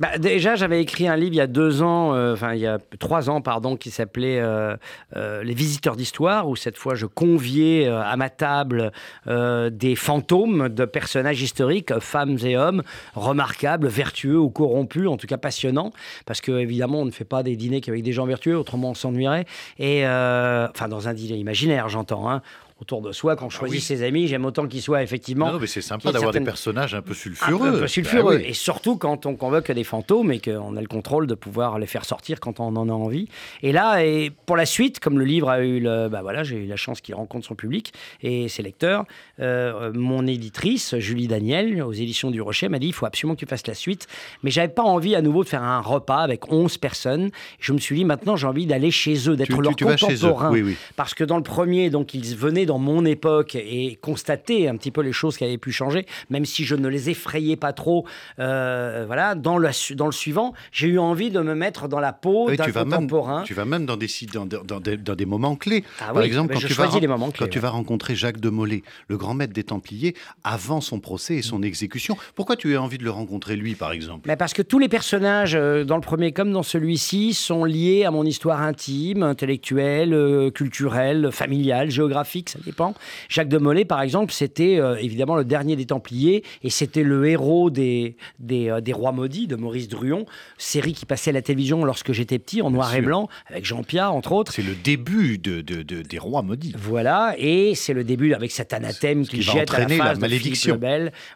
Bah, 0.01 0.17
déjà, 0.17 0.55
j'avais 0.55 0.81
écrit 0.81 1.07
un 1.07 1.15
livre 1.15 1.31
il 1.33 1.37
y 1.37 1.41
a 1.41 1.47
deux 1.47 1.81
ans, 1.81 2.13
euh, 2.13 2.33
enfin 2.33 2.53
il 2.53 2.59
y 2.59 2.67
a 2.67 2.79
trois 2.99 3.29
ans, 3.29 3.39
pardon, 3.39 3.77
qui 3.77 3.91
s'appelait 3.91 4.41
euh, 4.41 4.75
euh, 5.15 5.41
Les 5.43 5.53
Visiteurs 5.53 5.95
d'Histoire, 5.95 6.49
où 6.49 6.57
cette 6.57 6.77
fois 6.77 6.95
je 6.95 7.05
conviais 7.05 7.87
à 7.87 8.17
ma 8.17 8.29
table 8.29 8.91
des 9.25 9.95
fantômes 9.95 10.67
de 10.67 10.83
personnages 10.83 11.41
historiques, 11.41 11.97
femmes 11.99 12.37
et 12.43 12.57
hommes, 12.57 12.83
remarquables, 13.15 13.87
vertueux 13.87 14.37
ou 14.37 14.49
corrompus, 14.49 15.07
en 15.07 15.15
tout 15.15 15.27
cas 15.27 15.37
passionnants, 15.37 15.91
parce 16.25 16.41
que 16.41 16.51
évidemment 16.51 16.99
on 16.99 17.05
ne 17.05 17.11
fait 17.11 17.23
pas 17.23 17.41
des 17.41 17.55
dîners 17.55 17.79
qu'avec 17.79 18.03
des 18.03 18.11
gens 18.11 18.25
vertueux, 18.25 18.57
autrement 18.57 18.89
on 18.89 18.95
s'ennuierait. 18.95 19.45
Et 19.79 20.01
enfin 20.05 20.89
dans 20.89 21.07
un 21.07 21.13
dîner 21.13 21.37
imaginaire, 21.37 21.87
j'entends. 21.87 22.29
Hein, 22.29 22.41
autour 22.79 23.01
de 23.01 23.11
soi, 23.11 23.35
quand 23.35 23.45
on 23.45 23.49
choisit 23.49 23.77
oui. 23.77 23.81
ses 23.81 24.03
amis, 24.03 24.27
j'aime 24.27 24.45
autant 24.45 24.67
qu'ils 24.67 24.81
soient 24.81 25.03
effectivement 25.03 25.51
Non, 25.51 25.59
mais 25.59 25.67
c'est 25.67 25.81
sympa 25.81 26.11
d'avoir 26.11 26.31
des 26.31 26.41
personnages 26.41 26.93
un 26.95 27.01
peu 27.01 27.13
sulfureux. 27.13 27.67
un 27.67 27.79
peu 27.79 27.87
sulfureux. 27.87 28.33
Bah 28.37 28.39
oui. 28.43 28.49
Et 28.49 28.53
surtout 28.53 28.97
quand 28.97 29.25
on 29.25 29.35
convoque 29.35 29.71
des 29.71 29.83
fantômes 29.83 30.31
et 30.31 30.39
qu'on 30.39 30.75
a 30.75 30.81
le 30.81 30.87
contrôle 30.87 31.27
de 31.27 31.35
pouvoir 31.35 31.79
les 31.79 31.85
faire 31.87 32.03
sortir 32.03 32.39
quand 32.39 32.59
on 32.59 32.75
en 32.75 32.89
a 32.89 32.91
envie. 32.91 33.27
Et 33.61 33.71
là, 33.71 34.03
et 34.03 34.31
pour 34.45 34.57
la 34.57 34.65
suite, 34.65 34.99
comme 34.99 35.17
le 35.19 35.25
livre 35.25 35.49
a 35.49 35.61
eu 35.63 35.79
le, 35.79 36.09
bah 36.09 36.21
voilà, 36.21 36.43
j'ai 36.43 36.57
eu 36.57 36.65
la 36.67 36.75
chance 36.75 36.99
qu'il 36.99 37.15
rencontre 37.15 37.45
son 37.45 37.55
public 37.55 37.93
et 38.21 38.47
ses 38.49 38.63
lecteurs, 38.63 39.05
euh, 39.39 39.91
mon 39.93 40.27
éditrice, 40.27 40.97
Julie 40.97 41.27
Daniel, 41.27 41.81
aux 41.83 41.93
éditions 41.93 42.31
du 42.31 42.41
Rocher, 42.41 42.69
m'a 42.69 42.79
dit 42.79 42.87
il 42.87 42.93
faut 42.93 43.05
absolument 43.05 43.35
que 43.35 43.39
tu 43.39 43.45
fasses 43.45 43.67
la 43.67 43.73
suite. 43.75 44.07
Mais 44.43 44.51
j'avais 44.51 44.67
pas 44.73 44.83
envie 44.83 45.15
à 45.15 45.21
nouveau 45.21 45.43
de 45.43 45.49
faire 45.49 45.63
un 45.63 45.79
repas 45.79 46.17
avec 46.19 46.51
11 46.51 46.77
personnes. 46.79 47.29
Je 47.59 47.71
me 47.71 47.77
suis 47.77 47.95
dit 47.95 48.05
maintenant 48.05 48.35
j'ai 48.35 48.47
envie 48.47 48.65
d'aller 48.65 48.91
chez 48.91 49.29
eux, 49.29 49.35
d'être 49.35 49.47
Tu- 49.47 49.55
tu- 49.55 49.61
leur 49.61 49.75
tu 49.75 49.85
vas 49.85 49.95
chez 49.97 50.05
eux, 50.13 50.17
contemporain. 50.17 50.51
oui, 50.51 50.61
oui. 50.63 50.75
Parce 50.95 51.13
que 51.13 51.23
dans 51.23 51.37
le 51.37 51.43
premier, 51.43 51.89
donc 51.89 52.13
ils 52.13 52.35
venaient 52.35 52.65
dans 52.73 52.79
mon 52.79 53.05
époque 53.05 53.53
et 53.55 53.99
constater 54.01 54.67
un 54.67 54.75
petit 54.77 54.89
peu 54.89 55.01
les 55.01 55.11
choses 55.13 55.37
qui 55.37 55.43
avaient 55.43 55.59
pu 55.59 55.71
changer, 55.71 56.07
même 56.31 56.43
si 56.43 56.63
je 56.65 56.75
ne 56.75 56.87
les 56.87 57.11
effrayais 57.11 57.55
pas 57.55 57.71
trop. 57.71 58.03
euh, 58.39 59.03
voilà, 59.05 59.35
dans 59.35 59.59
le, 59.59 59.69
dans 59.95 60.07
le 60.07 60.11
suivant, 60.11 60.53
j'ai 60.71 60.87
eu 60.87 60.97
envie 60.97 61.29
de 61.29 61.39
me 61.39 61.53
mettre 61.53 61.87
dans 61.87 61.99
la 61.99 62.13
peau 62.13 62.47
Oui, 62.49 62.57
d'un 62.57 62.65
tu 62.65 62.71
vas 62.71 62.83
même, 62.83 62.93
contemporain. 63.01 63.43
tu 63.45 63.53
vas 63.53 63.65
même 63.65 63.85
dans 63.85 63.95
des, 63.95 64.07
dans, 64.33 64.79
des, 64.79 64.97
dans 64.97 65.13
des 65.15 65.25
moments 65.27 65.55
clés. 65.55 65.83
Ah 65.99 66.05
Par 66.07 66.15
oui, 66.17 66.23
exemple, 66.25 66.53
quand, 66.53 66.59
tu 66.61 66.67
vas, 66.73 66.73
choisis 66.85 66.99
les 66.99 67.07
moments 67.07 67.29
clés, 67.29 67.45
quand 67.45 67.51
tu 67.51 67.59
vas 67.59 67.69
rencontrer 67.69 68.15
Jacques 68.15 68.39
de 68.39 68.49
Molay, 68.49 68.81
le 69.07 69.17
grand 69.17 69.35
maître 69.35 69.53
des 69.53 69.63
Templiers, 69.63 70.15
avant 70.43 70.81
son 70.81 70.99
procès 70.99 71.35
et 71.35 71.41
son 71.43 71.59
Mm. 71.59 71.65
exécution. 71.65 72.17
Pourquoi 72.33 72.55
tu 72.55 72.75
as 72.75 72.81
envie 72.81 72.97
de 72.97 73.03
le 73.03 73.11
rencontrer, 73.11 73.55
lui, 73.55 73.75
par 73.75 73.91
exemple? 73.91 74.35
Parce 74.35 74.53
que 74.53 74.63
tous 74.63 74.79
les 74.79 74.89
personnages, 74.89 75.53
euh, 75.55 75.83
dans 75.83 75.95
le 75.97 76.01
premier 76.01 76.31
comme 76.31 76.51
dans 76.51 76.63
celui-ci, 76.63 77.35
sont 77.35 77.63
liés 77.65 78.03
à 78.05 78.09
mon 78.11 78.23
histoire 78.25 78.61
intime, 78.63 79.21
intellectuelle, 79.21 80.13
euh, 80.15 80.49
culturelle, 80.49 81.29
familiale, 81.31 81.91
géographique, 81.91 82.52
ça 82.53 82.59
dépend. 82.65 82.93
Jacques 83.29 83.49
de 83.49 83.57
Molay, 83.57 83.85
par 83.85 84.01
exemple, 84.01 84.31
c'était 84.31 84.79
euh, 84.79 84.95
évidemment 84.97 85.35
le 85.35 85.43
dernier 85.45 85.75
des 85.75 85.85
Templiers 85.85 86.43
et 86.63 86.69
c'était 86.69 87.03
le 87.03 87.25
héros 87.27 87.69
des, 87.69 88.15
des, 88.39 88.69
euh, 88.69 88.81
des 88.81 88.93
Rois 88.93 89.11
Maudits 89.11 89.47
de 89.47 89.55
Maurice 89.55 89.87
Druon, 89.87 90.25
série 90.57 90.93
qui 90.93 91.05
passait 91.05 91.31
à 91.31 91.33
la 91.33 91.41
télévision 91.41 91.83
lorsque 91.85 92.11
j'étais 92.11 92.39
petit, 92.39 92.61
en 92.61 92.69
noir 92.71 92.93
et 92.95 93.01
blanc, 93.01 93.27
avec 93.47 93.65
Jean 93.65 93.83
Pierre, 93.83 94.13
entre 94.13 94.31
autres. 94.33 94.51
C'est 94.53 94.61
le 94.61 94.75
début 94.75 95.37
de, 95.37 95.61
de- 95.61 95.81
de- 95.81 96.01
des 96.01 96.19
rois 96.19 96.41
maudits. 96.41 96.73
Voilà, 96.77 97.35
et 97.37 97.75
c'est 97.75 97.93
le 97.93 98.03
début 98.03 98.33
avec 98.33 98.51
cet 98.51 98.73
anathème 98.73 99.25
Ce 99.25 99.29
qu'il 99.29 99.39
qui 99.39 99.45
va 99.47 99.53
jette 99.53 99.73
à 99.73 99.79
la 99.79 99.87
la 99.87 99.87
face 99.87 99.97
de 99.97 100.03
Philippe 100.03 100.21
malédiction. 100.21 100.79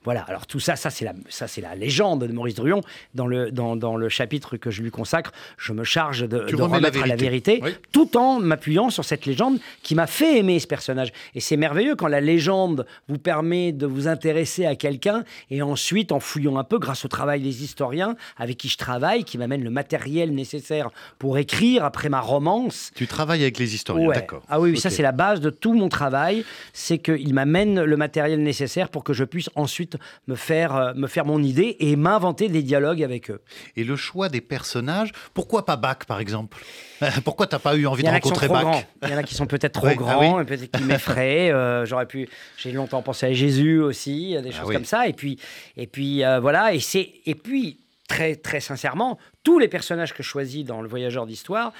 Voilà, 0.04 0.22
alors 0.22 0.46
tout 0.48 0.60
ça, 0.60 0.76
ça 0.76 0.90
c'est 0.90 1.06
la, 1.06 1.14
ça 1.30 1.48
c'est 1.48 1.62
la 1.62 1.76
légende 1.76 2.26
de 2.28 2.32
Maurice 2.32 2.56
Druon. 2.56 2.82
Dans 3.16 3.28
le, 3.28 3.52
dans, 3.52 3.76
dans 3.76 3.96
le 3.98 4.10
chapitre 4.10 4.58
que 4.58 4.70
je 4.72 4.82
lui 4.84 4.92
consacre, 4.92 5.32
je 5.58 5.74
me 5.74 5.84
charge 5.84 6.22
de, 6.22 6.28
de 6.28 6.56
remets 6.56 6.58
la 6.58 6.66
remettre 6.90 7.04
à 7.04 7.08
la 7.08 7.16
vérité. 7.16 7.60
vérité, 7.60 7.60
Oui. 7.64 7.72
tout 7.92 8.18
en 8.18 8.40
m'appuyant 8.40 8.90
sur 8.90 9.04
cette 9.06 9.26
légende 9.26 9.58
qui 9.84 9.96
m'a 9.96 10.08
fait 10.08 10.38
aimer 10.40 10.60
ce 10.60 10.68
personnage. 10.68 11.07
Et 11.36 11.40
c'est 11.40 11.58
merveilleux 11.58 11.96
quand 11.96 12.08
la 12.08 12.22
légende 12.22 12.86
vous 13.08 13.18
permet 13.18 13.72
de 13.72 13.86
vous 13.86 14.08
intéresser 14.08 14.66
à 14.66 14.76
quelqu'un 14.76 15.24
et 15.50 15.62
ensuite, 15.62 16.12
en 16.12 16.20
fouillant 16.20 16.58
un 16.58 16.64
peu, 16.64 16.80
grâce 16.80 17.06
au 17.06 17.08
travail 17.08 17.42
des 17.42 17.64
historiens 17.64 18.16
avec 18.38 18.58
qui 18.58 18.70
je 18.70 18.78
travaille, 18.78 19.24
qui 19.24 19.38
m'amènent 19.38 19.64
le 19.64 19.70
matériel 19.70 20.34
nécessaire 20.34 20.90
pour 21.20 21.38
écrire 21.38 21.84
après 21.84 22.10
ma 22.10 22.22
romance, 22.22 22.92
Tu 22.96 23.08
travailles 23.08 23.42
avec 23.42 23.58
les 23.60 23.76
historiens, 23.76 24.08
Ouais. 24.08 24.16
d'accord. 24.16 24.44
Ah 24.50 24.60
oui, 24.60 24.78
ça 24.78 24.90
c'est 24.90 25.04
la 25.04 25.12
base 25.12 25.42
de 25.42 25.50
tout 25.50 25.74
mon 25.74 25.90
travail, 25.90 26.44
c'est 26.74 26.98
qu'il 27.00 27.34
m'amène 27.34 27.82
le 27.84 27.98
matériel 27.98 28.42
nécessaire 28.44 28.90
pour 28.90 29.04
que 29.04 29.14
je 29.14 29.24
puisse 29.24 29.50
ensuite 29.56 29.98
me 30.28 30.36
faire, 30.36 30.76
euh, 30.76 30.94
me 30.96 31.08
faire 31.08 31.26
mon 31.26 31.42
idée 31.42 31.76
et 31.80 31.96
m'inventer 31.96 32.50
des 32.50 32.64
dialogues 32.64 33.04
avec 33.04 33.30
eux. 33.32 33.42
Et 33.76 33.84
le 33.84 33.96
choix 33.96 34.30
des 34.30 34.42
personnages, 34.42 35.12
pourquoi 35.34 35.66
pas 35.66 35.76
Bach, 35.76 36.00
par 36.08 36.20
exemple? 36.20 36.58
Pourquoi 37.24 37.46
t'as 37.46 37.60
pas 37.60 37.76
eu 37.76 37.86
envie 37.86 38.02
de 38.02 38.10
rencontrer 38.10 38.48
Bach? 38.48 38.86
Il 39.04 39.10
y 39.10 39.14
en 39.14 39.18
a 39.18 39.24
qui 39.24 39.36
sont 39.36 39.46
peut-être 39.46 39.74
trop 39.74 39.86
Ouais, 39.88 39.94
ah 39.94 39.96
grands, 40.02 40.38
oui. 40.38 40.42
et 40.42 40.46
peut-être 40.46 40.72
qui 40.72 40.84
Euh, 41.18 41.86
J'aurais 41.86 42.06
pu, 42.06 42.28
j'ai 42.58 42.72
longtemps 42.72 43.02
pensé 43.02 43.26
à 43.28 43.34
Jésus 43.34 43.80
aussi, 43.80 44.36
à 44.36 44.42
des 44.42 44.50
Ah 44.54 44.60
choses 44.60 44.70
oui. 44.70 44.76
comme 44.76 44.86
ça. 44.86 45.08
Et 45.08 45.14
puis, 45.14 45.40
et 45.76 45.88
puis 45.88 46.24
euh, 46.24 46.40
voilà. 46.40 46.74
Et 46.74 46.80
c'est, 46.80 47.12
et 47.26 47.36
puis 47.36 47.78
très 48.08 48.36
très 48.36 48.60
sincèrement, 48.60 49.18
tous 49.44 49.60
les 49.60 49.68
personnages 49.68 50.14
que 50.14 50.24
je 50.24 50.28
choisis 50.28 50.64
dans 50.66 50.82
le 50.82 50.88
Voyageur 50.88 51.26
d'histoire, 51.26 51.74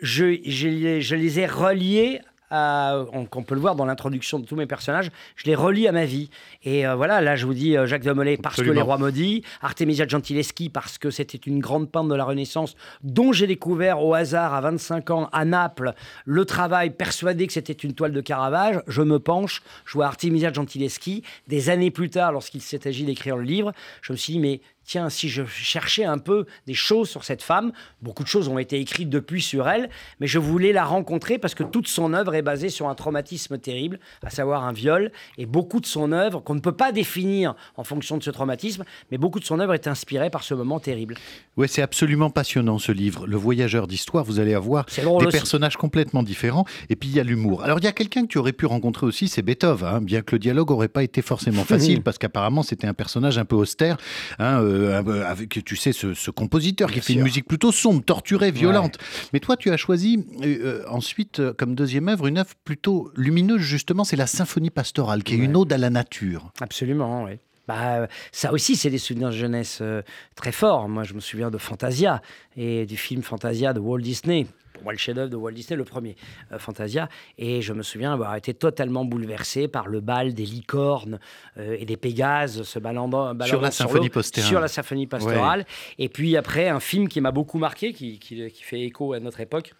je, 0.00 0.38
je, 0.44 0.68
les, 0.68 1.00
je 1.02 1.16
les 1.16 1.40
ai 1.40 1.46
reliés. 1.46 2.20
À, 2.50 3.04
on, 3.12 3.26
on 3.32 3.42
peut 3.42 3.54
le 3.54 3.60
voir 3.60 3.76
dans 3.76 3.84
l'introduction 3.84 4.38
de 4.38 4.46
tous 4.46 4.56
mes 4.56 4.66
personnages, 4.66 5.10
je 5.36 5.44
les 5.44 5.54
relie 5.54 5.86
à 5.86 5.92
ma 5.92 6.04
vie. 6.04 6.30
Et 6.64 6.86
euh, 6.86 6.94
voilà, 6.94 7.20
là 7.20 7.36
je 7.36 7.46
vous 7.46 7.54
dis 7.54 7.76
euh, 7.76 7.86
Jacques 7.86 8.02
de 8.02 8.12
Molay 8.12 8.36
parce 8.36 8.56
que 8.56 8.70
les 8.70 8.80
rois 8.80 8.98
maudits, 8.98 9.42
Artemisia 9.62 10.06
Gentileschi 10.06 10.68
parce 10.68 10.98
que 10.98 11.10
c'était 11.10 11.38
une 11.38 11.60
grande 11.60 11.90
peintre 11.90 12.08
de 12.08 12.14
la 12.14 12.24
Renaissance 12.24 12.74
dont 13.02 13.32
j'ai 13.32 13.46
découvert 13.46 14.04
au 14.04 14.14
hasard 14.14 14.54
à 14.54 14.60
25 14.60 15.10
ans 15.10 15.28
à 15.32 15.44
Naples 15.44 15.94
le 16.24 16.44
travail 16.44 16.90
persuadé 16.90 17.46
que 17.46 17.52
c'était 17.52 17.72
une 17.72 17.94
toile 17.94 18.12
de 18.12 18.20
Caravage. 18.20 18.80
Je 18.86 19.02
me 19.02 19.18
penche, 19.18 19.62
je 19.84 19.92
vois 19.94 20.06
Artemisia 20.06 20.52
Gentileschi. 20.52 21.22
Des 21.46 21.70
années 21.70 21.90
plus 21.90 22.10
tard, 22.10 22.32
lorsqu'il 22.32 22.62
s'est 22.62 22.86
agi 22.86 23.04
d'écrire 23.04 23.36
le 23.36 23.44
livre, 23.44 23.72
je 24.02 24.12
me 24.12 24.16
suis 24.16 24.34
dit 24.34 24.38
mais 24.38 24.60
tiens, 24.88 25.10
si 25.10 25.28
je 25.28 25.44
cherchais 25.44 26.04
un 26.04 26.16
peu 26.16 26.46
des 26.66 26.74
choses 26.74 27.10
sur 27.10 27.22
cette 27.22 27.42
femme, 27.42 27.72
beaucoup 28.00 28.22
de 28.22 28.28
choses 28.28 28.48
ont 28.48 28.58
été 28.58 28.80
écrites 28.80 29.10
depuis 29.10 29.42
sur 29.42 29.68
elle, 29.68 29.90
mais 30.18 30.26
je 30.26 30.38
voulais 30.38 30.72
la 30.72 30.84
rencontrer 30.84 31.38
parce 31.38 31.54
que 31.54 31.62
toute 31.62 31.88
son 31.88 32.14
œuvre 32.14 32.34
est 32.34 32.42
basée 32.42 32.70
sur 32.70 32.88
un 32.88 32.94
traumatisme 32.94 33.58
terrible, 33.58 34.00
à 34.22 34.30
savoir 34.30 34.64
un 34.64 34.72
viol, 34.72 35.12
et 35.36 35.44
beaucoup 35.44 35.80
de 35.80 35.86
son 35.86 36.10
œuvre, 36.10 36.40
qu'on 36.40 36.54
ne 36.54 36.60
peut 36.60 36.72
pas 36.72 36.90
définir 36.90 37.54
en 37.76 37.84
fonction 37.84 38.16
de 38.16 38.22
ce 38.22 38.30
traumatisme, 38.30 38.84
mais 39.10 39.18
beaucoup 39.18 39.40
de 39.40 39.44
son 39.44 39.60
œuvre 39.60 39.74
est 39.74 39.86
inspirée 39.86 40.30
par 40.30 40.42
ce 40.42 40.54
moment 40.54 40.80
terrible. 40.80 41.16
Ouais, 41.58 41.68
c'est 41.68 41.82
absolument 41.82 42.30
passionnant 42.30 42.78
ce 42.78 42.90
livre, 42.90 43.26
Le 43.26 43.36
Voyageur 43.36 43.88
d'histoire. 43.88 44.24
Vous 44.24 44.40
allez 44.40 44.54
avoir 44.54 44.86
des 44.86 45.04
aussi. 45.04 45.36
personnages 45.36 45.76
complètement 45.76 46.22
différents. 46.22 46.64
Et 46.88 46.96
puis 46.96 47.10
il 47.10 47.14
y 47.14 47.20
a 47.20 47.24
l'humour. 47.24 47.62
Alors 47.62 47.78
il 47.78 47.84
y 47.84 47.88
a 47.88 47.92
quelqu'un 47.92 48.22
que 48.22 48.28
tu 48.28 48.38
aurais 48.38 48.52
pu 48.52 48.64
rencontrer 48.64 49.04
aussi, 49.04 49.28
c'est 49.28 49.42
Beethoven. 49.42 49.88
hein, 49.96 50.00
bien 50.00 50.22
que 50.22 50.34
le 50.34 50.38
dialogue 50.38 50.70
aurait 50.70 50.88
pas 50.88 51.02
été 51.02 51.20
forcément 51.20 51.64
facile, 51.74 52.02
parce 52.02 52.16
qu'apparemment 52.16 52.62
c'était 52.62 52.86
un 52.86 52.94
personnage 52.94 53.36
un 53.36 53.44
peu 53.44 53.56
austère, 53.56 53.98
hein, 54.38 54.62
euh, 54.62 54.77
un 54.86 55.02
peu 55.02 55.24
avec 55.24 55.64
tu 55.64 55.76
sais 55.76 55.92
ce, 55.92 56.14
ce 56.14 56.30
compositeur 56.30 56.88
qui 56.88 56.94
Bien 56.94 57.02
fait 57.02 57.12
une 57.14 57.18
sûr. 57.20 57.24
musique 57.24 57.46
plutôt 57.46 57.72
sombre, 57.72 58.02
torturée, 58.04 58.50
violente. 58.50 58.98
Mais 59.32 59.40
toi 59.40 59.56
tu 59.56 59.70
as 59.70 59.76
choisi 59.76 60.24
euh, 60.42 60.46
euh, 60.46 60.84
ensuite 60.88 61.40
euh, 61.40 61.52
comme 61.52 61.74
deuxième 61.74 62.08
œuvre 62.08 62.26
une 62.26 62.38
œuvre 62.38 62.54
plutôt 62.64 63.10
lumineuse 63.16 63.60
justement, 63.60 64.04
c'est 64.04 64.16
la 64.16 64.26
Symphonie 64.26 64.70
pastorale, 64.70 65.22
qui 65.22 65.34
est 65.34 65.38
Ouais. 65.38 65.44
une 65.44 65.56
ode 65.56 65.72
à 65.72 65.78
la 65.78 65.90
nature. 65.90 66.52
Absolument, 66.60 67.24
oui. 67.24 67.32
Bah, 67.68 68.08
ça 68.32 68.52
aussi, 68.52 68.74
c'est 68.76 68.90
des 68.90 68.98
souvenirs 68.98 69.28
de 69.28 69.34
jeunesse 69.36 69.78
euh, 69.82 70.02
très 70.34 70.52
forts. 70.52 70.88
Moi, 70.88 71.04
je 71.04 71.12
me 71.14 71.20
souviens 71.20 71.50
de 71.50 71.58
Fantasia 71.58 72.22
et 72.56 72.86
du 72.86 72.96
film 72.96 73.22
Fantasia 73.22 73.72
de 73.74 73.78
Walt 73.80 73.98
Disney. 74.00 74.46
Pour 74.72 74.84
moi, 74.84 74.92
le 74.92 74.98
chef-d'œuvre 74.98 75.28
de 75.28 75.36
Walt 75.36 75.52
Disney, 75.52 75.76
le 75.76 75.84
premier, 75.84 76.16
euh, 76.52 76.58
Fantasia. 76.58 77.08
Et 77.36 77.60
je 77.62 77.72
me 77.74 77.82
souviens 77.82 78.12
avoir 78.14 78.34
été 78.36 78.54
totalement 78.54 79.04
bouleversé 79.04 79.68
par 79.68 79.86
le 79.88 80.00
bal 80.00 80.32
des 80.34 80.46
licornes 80.46 81.18
euh, 81.58 81.76
et 81.78 81.84
des 81.84 81.96
pégases 81.98 82.62
se 82.62 82.78
baladant, 82.78 83.08
baladant 83.34 83.44
la 83.60 83.70
symphonie. 83.72 84.08
Sur 84.48 84.60
la 84.60 84.68
symphonie 84.68 85.06
pastorale. 85.06 85.66
Et 85.98 86.08
puis 86.08 86.36
après, 86.36 86.68
un 86.68 86.80
film 86.80 87.08
qui 87.08 87.20
m'a 87.20 87.32
beaucoup 87.32 87.58
marqué, 87.58 87.92
qui, 87.92 88.18
qui- 88.18 88.50
qui 88.50 88.62
fait 88.62 88.80
écho 88.80 89.12
à 89.12 89.20
notre 89.20 89.40
époque, 89.40 89.74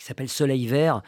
qui 0.00 0.06
s'appelle 0.06 0.30
Soleil 0.30 0.66
vert, 0.66 1.02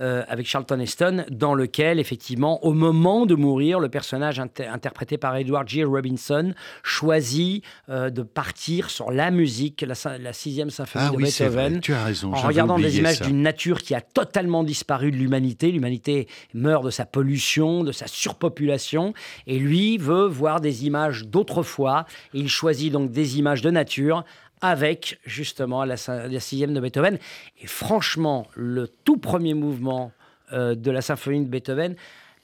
euh, 0.00 0.22
avec 0.28 0.46
Charlton 0.46 0.78
Heston, 0.78 1.24
dans 1.30 1.52
lequel, 1.54 1.98
effectivement, 1.98 2.64
au 2.64 2.72
moment 2.72 3.26
de 3.26 3.34
mourir, 3.34 3.80
le 3.80 3.88
personnage 3.88 4.38
inter- 4.38 4.68
interprété 4.68 5.18
par 5.18 5.34
Edward 5.34 5.68
G. 5.68 5.82
Robinson 5.82 6.54
choisit 6.84 7.64
euh, 7.88 8.08
de 8.08 8.22
partir 8.22 8.88
sur 8.90 9.10
la 9.10 9.32
musique, 9.32 9.84
la, 9.84 10.32
sixième 10.32 10.70
symphonie 10.70 11.06
Ah 11.08 11.10
de 11.10 11.16
oui. 11.16 11.24
Beethoven. 11.24 11.80
Tu 11.80 11.92
as 11.92 12.04
raison. 12.04 12.32
En 12.32 12.40
regardant 12.40 12.78
des 12.78 12.98
images 12.98 13.20
d'une 13.20 13.42
nature 13.42 13.82
qui 13.82 13.96
a 13.96 14.00
totalement 14.00 14.62
disparu 14.62 15.10
de 15.10 15.16
l'humanité, 15.16 15.72
l'humanité 15.72 16.28
meurt 16.54 16.84
de 16.84 16.90
sa 16.90 17.04
pollution, 17.04 17.82
de 17.82 17.90
sa 17.90 18.06
surpopulation, 18.06 19.12
et 19.48 19.58
lui 19.58 19.98
veut 19.98 20.26
voir 20.26 20.60
des 20.60 20.86
images 20.86 21.26
d'autrefois, 21.26 22.06
il 22.32 22.48
choisit 22.48 22.92
donc 22.92 23.10
des 23.10 23.40
images 23.40 23.62
de 23.62 23.70
nature 23.72 24.24
avec 24.60 25.18
justement 25.24 25.84
la, 25.84 25.96
sixième 25.96 26.74
de 26.74 26.80
Beethoven. 26.80 27.18
Et 27.60 27.66
franchement, 27.66 28.46
le 28.54 28.88
tout 28.88 29.18
premier 29.18 29.54
mouvement 29.54 30.12
euh, 30.52 30.74
de 30.74 30.90
la 30.90 31.02
symphonie 31.02 31.44
de 31.44 31.50
Beethoven, 31.50 31.94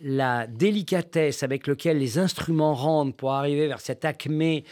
la 0.00 0.46
délicatesse 0.46 1.42
avec 1.42 1.66
laquelle 1.66 1.98
les 1.98 2.18
instruments 2.18 2.74
rendent 2.74 3.14
pour 3.14 3.32
arriver 3.32 3.68
vers 3.68 3.80
cette 3.80 4.04
acmé, 4.04 4.64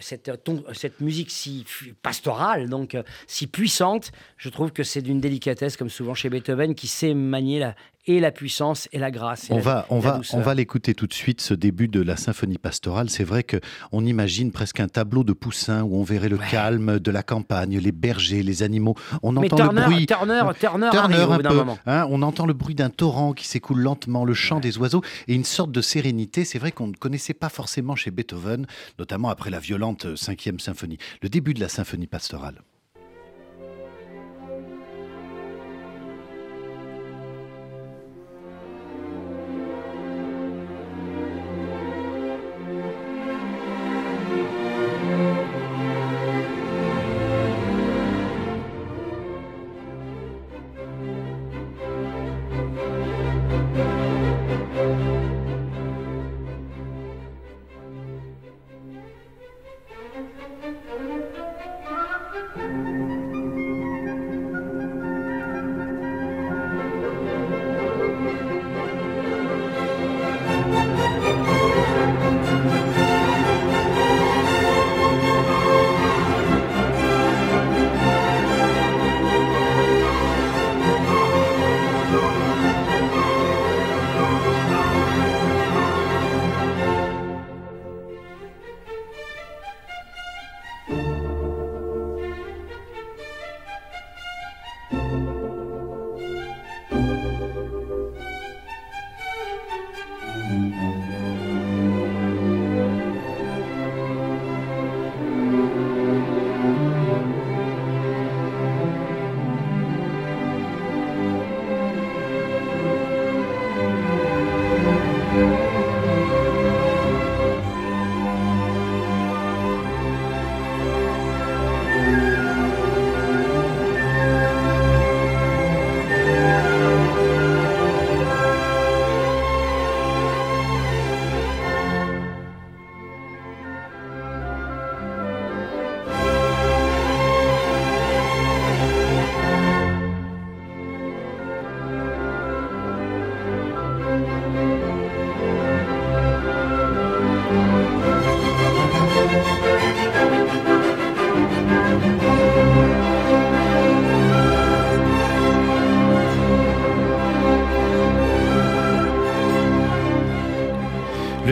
cette, 0.00 0.42
ton- 0.44 0.62
cette 0.72 1.00
musique 1.00 1.30
si 1.30 1.64
pastorale, 2.02 2.68
donc 2.68 2.94
euh, 2.94 3.02
si 3.26 3.46
puissante, 3.46 4.12
je 4.36 4.48
trouve 4.48 4.72
que 4.72 4.82
c'est 4.82 5.02
d'une 5.02 5.20
délicatesse, 5.20 5.76
comme 5.76 5.90
souvent 5.90 6.14
chez 6.14 6.30
Beethoven, 6.30 6.74
qui 6.74 6.86
sait 6.86 7.14
manier 7.14 7.58
la, 7.58 7.74
et 8.06 8.18
la 8.18 8.30
puissance 8.30 8.88
et 8.92 8.98
la 8.98 9.10
grâce. 9.10 9.50
et 9.50 9.52
On 9.52 9.56
la- 9.56 9.62
va, 9.62 9.86
on 9.90 9.96
la 9.96 10.00
va, 10.00 10.16
douceur. 10.18 10.40
on 10.40 10.42
va 10.42 10.54
l'écouter 10.54 10.94
tout 10.94 11.06
de 11.06 11.12
suite, 11.12 11.40
ce 11.42 11.52
début 11.52 11.86
de 11.86 12.00
la 12.00 12.16
symphonie 12.16 12.56
pastorale. 12.56 13.10
C'est 13.10 13.24
vrai 13.24 13.42
que 13.42 13.58
on 13.92 14.04
imagine 14.06 14.52
presque 14.52 14.80
un 14.80 14.88
tableau 14.88 15.22
de 15.22 15.34
Poussin 15.34 15.82
où 15.82 15.96
on 15.96 16.02
verrait 16.02 16.30
le 16.30 16.36
Ouais. 16.38 16.46
calme 16.50 16.98
de 16.98 17.10
la 17.10 17.22
campagne, 17.22 17.78
les 17.78 17.92
bergers, 17.92 18.42
les 18.42 18.62
animaux. 18.62 18.94
On 19.22 19.32
Mais 19.32 19.46
entend 19.52 19.56
Turner, 19.56 19.80
le 19.82 19.86
bruit. 19.86 20.06
Turner, 20.06 20.40
Turner, 20.58 20.88
Turner 20.90 21.14
arrive 21.16 21.28
au 21.28 21.32
un 21.32 21.36
bout 21.36 21.42
d'un 21.42 21.48
peu, 21.50 21.56
moment. 21.56 21.78
hein, 21.86 22.06
on 22.10 22.22
entend 22.22 22.46
le 22.46 22.54
bruit 22.54 22.74
d'un 22.74 22.88
torrent 22.90 23.34
qui 23.34 23.46
s'écoule 23.46 23.80
lentement, 23.80 24.24
le 24.24 24.32
chant 24.34 24.60
des 24.60 24.78
oiseaux 24.78 25.02
et 25.28 25.34
une 25.34 25.44
sorte 25.44 25.70
de 25.70 25.82
sérénité. 25.82 26.44
C'est 26.46 26.58
vrai 26.58 26.72
qu'on 26.72 26.86
ne 26.88 26.94
connaissait 26.96 27.34
pas 27.34 27.50
forcément 27.50 27.96
chez 27.96 28.10
Beethoven, 28.10 28.66
notamment 28.98 29.28
après 29.28 29.50
la 29.50 29.58
violente 29.70 30.06
euh, 30.06 30.16
cinquième 30.16 30.58
symphonie. 30.58 30.98
Le 31.22 31.28
début 31.28 31.54
de 31.54 31.60
la 31.60 31.68
symphonie 31.68 32.08
pastorale. 32.08 32.60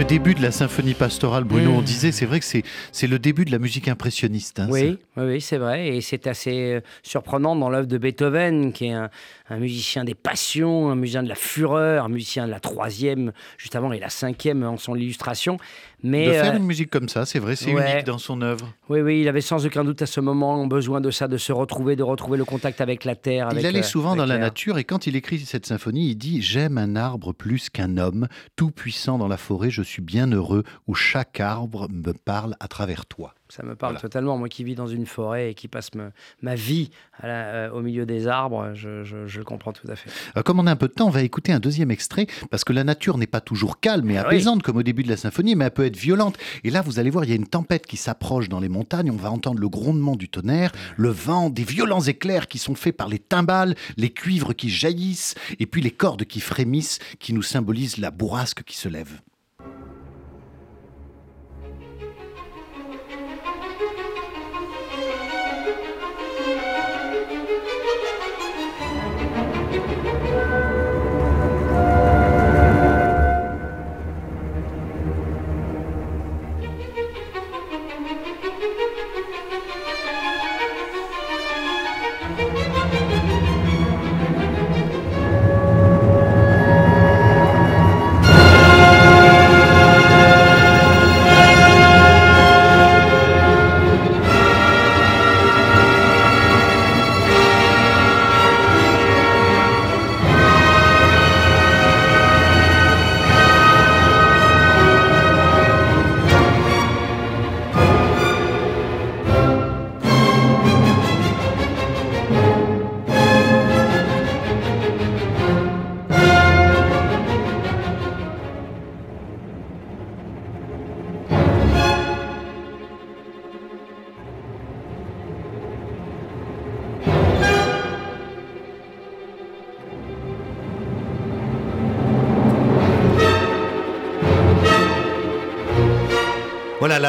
début 0.08 0.34
de 0.34 0.40
la 0.40 0.50
symphonie 0.52 0.94
pastorale, 0.94 1.44
Bruno, 1.44 1.70
on 1.72 1.80
Mm. 1.82 1.84
disait, 1.84 2.12
c'est 2.12 2.24
vrai 2.24 2.40
que 2.40 2.46
c'est, 2.46 3.06
le 3.06 3.18
début 3.18 3.44
de 3.44 3.50
la 3.52 3.58
musique 3.58 3.88
impressionniste. 3.88 4.58
hein, 4.58 4.66
Oui, 4.70 4.98
oui, 5.18 5.24
oui, 5.24 5.40
c'est 5.42 5.58
vrai. 5.58 5.88
Et 5.88 6.00
c'est 6.00 6.26
assez 6.26 6.72
euh, 6.76 6.80
surprenant 7.02 7.54
dans 7.54 7.68
l'œuvre 7.68 7.86
de 7.86 7.98
Beethoven, 7.98 8.72
qui 8.72 8.86
est 8.86 8.92
un, 8.92 9.10
un 9.50 9.58
musicien 9.58 10.04
des 10.04 10.14
passions, 10.14 10.90
un 10.90 10.94
musicien 10.94 11.22
de 11.22 11.28
la 11.28 11.34
fureur, 11.34 12.04
un 12.04 12.08
musicien 12.08 12.46
de 12.46 12.50
la 12.50 12.60
troisième, 12.60 13.32
juste 13.56 13.76
avant, 13.76 13.92
et 13.92 13.98
la 13.98 14.10
cinquième 14.10 14.62
en 14.62 14.76
son 14.76 14.94
illustration. 14.94 15.56
Mais 16.02 16.26
De 16.26 16.32
faire 16.32 16.54
euh, 16.54 16.58
une 16.58 16.66
musique 16.66 16.90
comme 16.90 17.08
ça, 17.08 17.26
c'est 17.26 17.38
vrai, 17.38 17.56
c'est 17.56 17.72
ouais. 17.72 17.92
unique 17.92 18.06
dans 18.06 18.18
son 18.18 18.40
œuvre. 18.42 18.72
oui, 18.88 19.00
oui, 19.00 19.20
il 19.20 19.28
avait 19.28 19.40
sans 19.40 19.66
aucun 19.66 19.84
doute 19.84 20.02
à 20.02 20.06
ce 20.06 20.20
moment 20.20 20.66
besoin 20.66 21.00
de 21.00 21.10
ça, 21.10 21.26
de 21.26 21.38
se 21.38 21.52
retrouver, 21.52 21.96
de 21.96 22.02
retrouver 22.02 22.38
le 22.38 22.44
contact 22.44 22.80
avec 22.80 23.04
la 23.04 23.16
terre. 23.16 23.48
Il 23.52 23.66
allait 23.66 23.80
euh, 23.80 23.82
souvent 23.82 24.14
dans 24.14 24.26
la 24.26 24.38
nature 24.38 24.78
et 24.78 24.84
quand 24.84 25.06
il 25.06 25.16
écrit 25.16 25.40
cette 25.40 25.66
symphonie, 25.66 26.10
il 26.10 26.16
dit 26.16 26.40
J'aime 26.42 26.78
un 26.78 26.94
arbre 26.94 27.32
plus 27.32 27.70
qu'un 27.70 27.96
homme, 27.96 28.28
tout 28.54 28.70
puissant 28.70 29.18
dans 29.18 29.28
la 29.28 29.36
forêt, 29.36 29.70
je 29.70 29.82
suis 29.82 30.02
bien 30.02 30.30
heureux 30.30 30.62
où 30.86 30.94
chaque 30.94 31.40
arbre 31.40 31.88
me 31.90 32.12
parle 32.12 32.54
à 32.60 32.68
travers 32.68 33.06
toi. 33.06 33.34
Ça 33.48 33.62
me 33.62 33.74
parle 33.74 33.92
Voilà. 33.94 34.00
totalement. 34.02 34.36
Moi 34.38 34.48
qui 34.48 34.62
vis 34.64 34.74
dans 34.74 34.86
une 34.86 35.06
forêt 35.06 35.50
et 35.50 35.54
qui 35.54 35.68
passe 35.68 35.94
me- 35.94 36.10
ma 36.42 36.54
vie 36.54 36.90
à 37.20 37.26
la- 37.26 37.46
euh, 37.46 37.70
au 37.70 37.80
milieu 37.80 38.04
des 38.06 38.26
arbres, 38.26 38.72
je, 38.74 39.04
je- 39.04 39.26
je 39.26 39.38
le 39.38 39.44
comprends 39.44 39.72
tout 39.72 39.86
à 39.90 39.96
fait. 39.96 40.10
Euh, 40.36 40.42
Comme 40.42 40.60
on 40.60 40.66
a 40.66 40.70
un 40.70 40.76
peu 40.76 40.88
de 40.88 40.92
temps, 40.92 41.06
on 41.06 41.10
va 41.10 41.22
écouter 41.22 41.52
un 41.52 41.58
deuxième 41.60 41.90
extrait 41.90 42.26
parce 42.50 42.62
que 42.64 42.72
la 42.72 42.84
nature 42.84 43.16
n'est 43.18 43.26
pas 43.26 43.40
toujours 43.40 43.80
calme 43.80 44.10
et 44.10 44.18
Ah 44.18 44.22
oui. 44.22 44.26
apaisante 44.26 44.62
comme 44.62 44.76
au 44.76 44.82
début 44.82 45.02
de 45.02 45.08
la 45.08 45.16
symphonie, 45.16 45.54
mais 45.56 45.64
elle 45.66 45.70
peut 45.70 45.86
être 45.86 45.96
violente. 45.96 46.36
Et 46.64 46.70
là, 46.70 46.82
vous 46.82 46.98
allez 46.98 47.10
voir, 47.10 47.24
il 47.24 47.30
y 47.30 47.32
a 47.32 47.36
une 47.36 47.46
tempête 47.46 47.86
qui 47.86 47.96
s'approche 47.96 48.48
dans 48.48 48.60
les 48.60 48.68
montagnes. 48.68 49.10
On 49.10 49.16
va 49.16 49.30
entendre 49.30 49.60
le 49.60 49.68
grondement 49.68 50.16
du 50.16 50.28
tonnerre, 50.28 50.72
le 50.96 51.08
vent, 51.10 51.50
des 51.50 51.64
violents 51.64 52.00
éclairs 52.02 52.48
qui 52.48 52.58
sont 52.58 52.74
faits 52.74 52.96
par 52.96 53.08
les 53.08 53.18
timbales, 53.18 53.74
les 53.96 54.10
cuivres 54.10 54.54
qui 54.54 54.68
jaillissent 54.68 55.34
et 55.58 55.66
puis 55.66 55.80
les 55.80 55.90
cordes 55.90 56.24
qui 56.24 56.40
frémissent 56.40 56.98
qui 57.18 57.32
nous 57.32 57.42
symbolisent 57.42 57.96
la 57.98 58.10
bourrasque 58.10 58.62
qui 58.64 58.76
se 58.76 58.88
lève. 58.88 59.20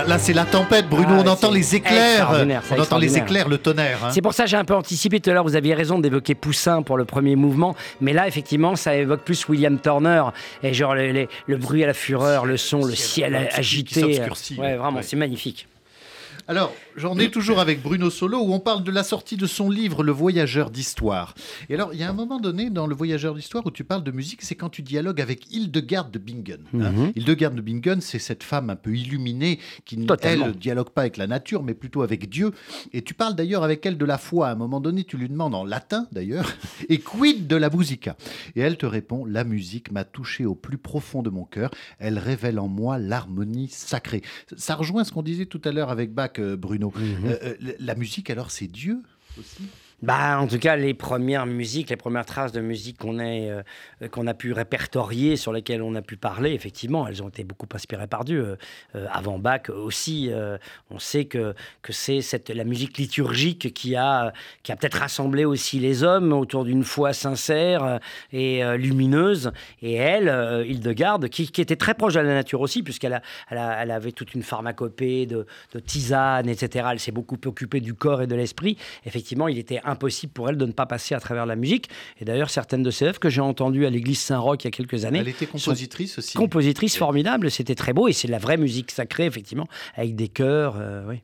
Là, 0.01 0.07
là, 0.07 0.19
c'est 0.19 0.33
la 0.33 0.45
tempête, 0.45 0.88
Bruno. 0.89 1.07
Ah, 1.09 1.21
on 1.23 1.27
entend 1.27 1.51
les 1.51 1.75
éclairs. 1.75 2.31
On 2.71 2.79
entend 2.79 2.97
les 2.97 3.17
éclairs, 3.17 3.47
le 3.47 3.57
tonnerre. 3.57 4.05
hein. 4.05 4.09
C'est 4.12 4.21
pour 4.21 4.33
ça 4.33 4.43
que 4.43 4.49
j'ai 4.49 4.57
un 4.57 4.65
peu 4.65 4.75
anticipé 4.75 5.19
tout 5.19 5.29
à 5.29 5.33
l'heure. 5.33 5.43
Vous 5.43 5.55
aviez 5.55 5.73
raison 5.73 5.99
d'évoquer 5.99 6.35
Poussin 6.35 6.81
pour 6.81 6.97
le 6.97 7.05
premier 7.05 7.35
mouvement, 7.35 7.75
mais 8.01 8.13
là, 8.13 8.27
effectivement, 8.27 8.75
ça 8.75 8.95
évoque 8.95 9.21
plus 9.21 9.47
William 9.47 9.79
Turner 9.79 10.23
et 10.63 10.73
genre 10.73 10.95
le, 10.95 11.27
bruit 11.57 11.83
à 11.83 11.88
la 11.88 11.93
fureur, 11.93 12.45
le 12.45 12.57
son, 12.57 12.83
le 12.85 12.95
ciel, 12.95 13.33
ciel 13.33 13.49
agité. 13.53 14.21
Ouais, 14.57 14.75
vraiment, 14.75 14.97
ouais. 14.97 15.03
c'est 15.03 15.15
magnifique. 15.15 15.67
Alors, 16.48 16.74
j'en 16.96 17.18
ai 17.18 17.30
toujours 17.32 17.60
avec 17.60 17.82
Bruno 17.82 18.10
Solo 18.10 18.39
où 18.39 18.54
on 18.54 18.60
parle 18.60 18.84
de 18.84 18.92
la 18.92 19.04
sortie 19.04 19.38
de 19.38 19.46
son 19.46 19.70
livre 19.70 20.04
Le 20.04 20.12
Voyageur 20.12 20.72
d'Histoire. 20.72 21.36
Et 21.70 21.76
alors, 21.76 21.94
il 21.94 22.00
y 22.00 22.04
a 22.04 22.10
un 22.10 22.13
moment 22.13 22.39
donné 22.39 22.70
dans 22.70 22.88
Le 22.88 22.96
Voyageur 22.96 23.36
d'Histoire 23.36 23.65
où 23.65 23.72
tu 23.72 23.84
parles 23.84 24.04
de 24.04 24.12
musique, 24.12 24.42
c'est 24.42 24.56
quand 24.56 24.70
tu 24.70 24.82
dialogues 24.82 25.22
avec 25.22 25.52
Hildegarde 25.54 26.12
de 26.12 26.20
Bingen. 26.20 26.62
hein. 26.74 26.92
Mhm. 26.92 27.12
Hildegarde 27.15 27.56
de 27.56 27.62
Bingen, 27.62 28.02
c'est 28.02 28.20
cette 28.20 28.44
femme 28.44 28.70
un 28.70 28.76
peu 28.76 28.96
illuminée 28.96 29.60
qui, 29.86 30.06
Totalement. 30.06 30.48
elle, 30.48 30.54
dialogue 30.56 30.89
pas 30.89 31.02
avec 31.02 31.18
la 31.18 31.28
nature, 31.28 31.62
mais 31.63 31.74
plutôt 31.74 32.02
avec 32.02 32.30
Dieu. 32.30 32.52
Et 32.94 33.02
tu 33.04 33.13
parles 33.13 33.36
d'ailleurs 33.36 33.63
avec 33.63 33.86
elle 33.86 33.98
de 33.98 34.06
la 34.06 34.18
foi. 34.18 34.48
À 34.48 34.52
un 34.54 34.56
moment 34.56 34.80
donné, 34.82 35.04
tu 35.04 35.18
lui 35.18 35.30
demandes 35.30 35.54
en 35.56 35.63
latin 35.63 36.08
d'ailleurs, 36.12 36.52
et 36.89 37.00
quid 37.00 37.48
de 37.48 37.56
la 37.56 37.70
musica? 37.70 38.15
Et 38.56 38.62
elle 38.62 38.78
te 38.78 38.86
répond 38.86 39.26
La 39.26 39.44
musique 39.44 39.92
m'a 39.92 40.04
touché 40.04 40.46
au 40.46 40.56
plus 40.56 40.78
profond 40.78 41.22
de 41.22 41.30
mon 41.30 41.44
cœur. 41.46 41.70
Elle 42.00 42.18
révèle 42.18 42.60
en 42.60 42.68
moi 42.68 42.98
l'harmonie 42.98 43.68
sacrée. 43.70 44.22
Ça 44.58 44.76
rejoint 44.76 45.04
ce 45.04 45.12
qu'on 45.12 45.22
disait 45.24 45.46
tout 45.46 45.62
à 45.65 45.72
l'heure 45.72 45.89
avec 45.92 46.12
Euh, 46.39 46.55
Bruno. 46.58 46.93
Euh, 46.97 47.38
euh, 47.43 47.73
la 47.79 47.95
musique, 47.95 48.29
alors, 48.29 48.51
c'est 48.51 48.67
Dieu 48.67 49.01
aussi? 49.38 49.63
Bah, 50.01 50.39
en 50.39 50.47
tout 50.47 50.59
cas, 50.59 50.77
les 50.77 50.93
premières 50.93 51.45
musiques, 51.45 51.89
les 51.89 51.97
premières 51.97 52.25
traces 52.25 52.53
de 52.53 52.62
musique 52.62 52.97
qu'on 52.99 53.19
euh, 53.19 53.62
qu'on 54.12 54.27
a 54.27 54.33
pu 54.33 54.53
répertorier, 54.53 55.35
sur 55.35 55.51
lesquelles 55.51 55.81
on 55.81 55.93
a 55.95 56.01
pu 56.01 56.15
parler, 56.15 56.53
effectivement, 56.53 57.05
elles 57.05 57.21
ont 57.21 57.27
été 57.27 57.43
beaucoup 57.43 57.67
inspirées 57.73 58.07
par 58.07 58.23
Dieu. 58.23 58.41
Euh, 58.41 58.55
euh, 58.95 59.07
avant 59.12 59.39
Bach 59.39 59.69
aussi, 59.69 60.29
euh, 60.31 60.57
on 60.89 60.99
sait 60.99 61.25
que, 61.25 61.53
que 61.81 61.91
c'est 61.91 62.21
la 62.47 62.63
musique 62.63 62.97
liturgique 62.97 63.73
qui 63.73 63.97
a, 63.97 64.31
qui 64.63 64.71
a 64.71 64.77
peut-être 64.77 64.99
rassemblé 64.99 65.43
aussi 65.43 65.79
les 65.79 66.03
hommes 66.03 66.31
autour 66.31 66.63
d'une 66.63 66.85
foi 66.85 67.12
sincère 67.12 67.99
et 68.31 68.62
lumineuse. 68.77 69.51
Et 69.81 69.95
elle, 69.95 70.65
Hildegarde, 70.65 71.27
qui, 71.27 71.43
était 71.62 71.75
très 71.75 71.93
proche 71.93 72.13
de 72.13 72.19
la 72.21 72.33
nature 72.33 72.62
aussi, 72.62 72.83
puisqu'elle 72.83 73.21
elle 73.49 73.57
a- 73.57 73.81
elle 73.83 73.91
avait 73.91 74.13
toute 74.13 74.33
une 74.33 74.43
pharmacopée 74.43 75.25
de, 75.25 75.45
de 75.73 75.79
tisanes, 75.79 76.47
etc. 76.47 76.88
Elle 76.91 76.99
s'est 76.99 77.12
beaucoup 77.12 77.38
occupée 77.45 77.81
du 77.81 77.93
corps 77.93 78.21
et 78.21 78.27
de 78.27 78.35
l'esprit. 78.35 78.77
Effectivement, 79.05 79.47
il 79.49 79.57
était 79.57 79.81
impossible 79.89 80.32
pour 80.34 80.49
elle 80.49 80.58
de 80.58 80.65
ne 80.65 80.71
pas 80.71 80.86
passer 80.86 81.15
à 81.15 81.19
travers 81.19 81.45
la 81.45 81.56
musique. 81.56 81.89
Et 82.19 82.25
d'ailleurs, 82.25 82.49
certaines 82.49 82.84
de 82.84 82.91
ses 82.91 83.06
œuvres 83.06 83.19
que 83.19 83.30
j'ai 83.30 83.41
entendues 83.41 83.86
à 83.86 83.89
l'église 83.89 84.19
Saint-Roch 84.19 84.58
il 84.63 84.65
y 84.65 84.67
a 84.67 84.71
quelques 84.71 85.06
années, 85.06 85.19
Elle 85.19 85.28
était 85.28 85.45
compositrice 85.45 86.17
aussi. 86.17 86.36
compositrice 86.36 86.97
formidable, 86.97 87.52
c'était 87.52 87.75
très 87.75 87.93
beau 87.93 88.08
et 88.08 88.13
c'est 88.13 88.28
de 88.28 88.32
la 88.32 88.39
vraie 88.39 88.58
musique 88.58 88.91
sacrée, 88.91 89.25
effectivement, 89.25 89.67
avec 89.95 90.15
des 90.15 90.28
chœurs. 90.30 90.75
euh, 90.80 91.04
oui. 91.08 91.21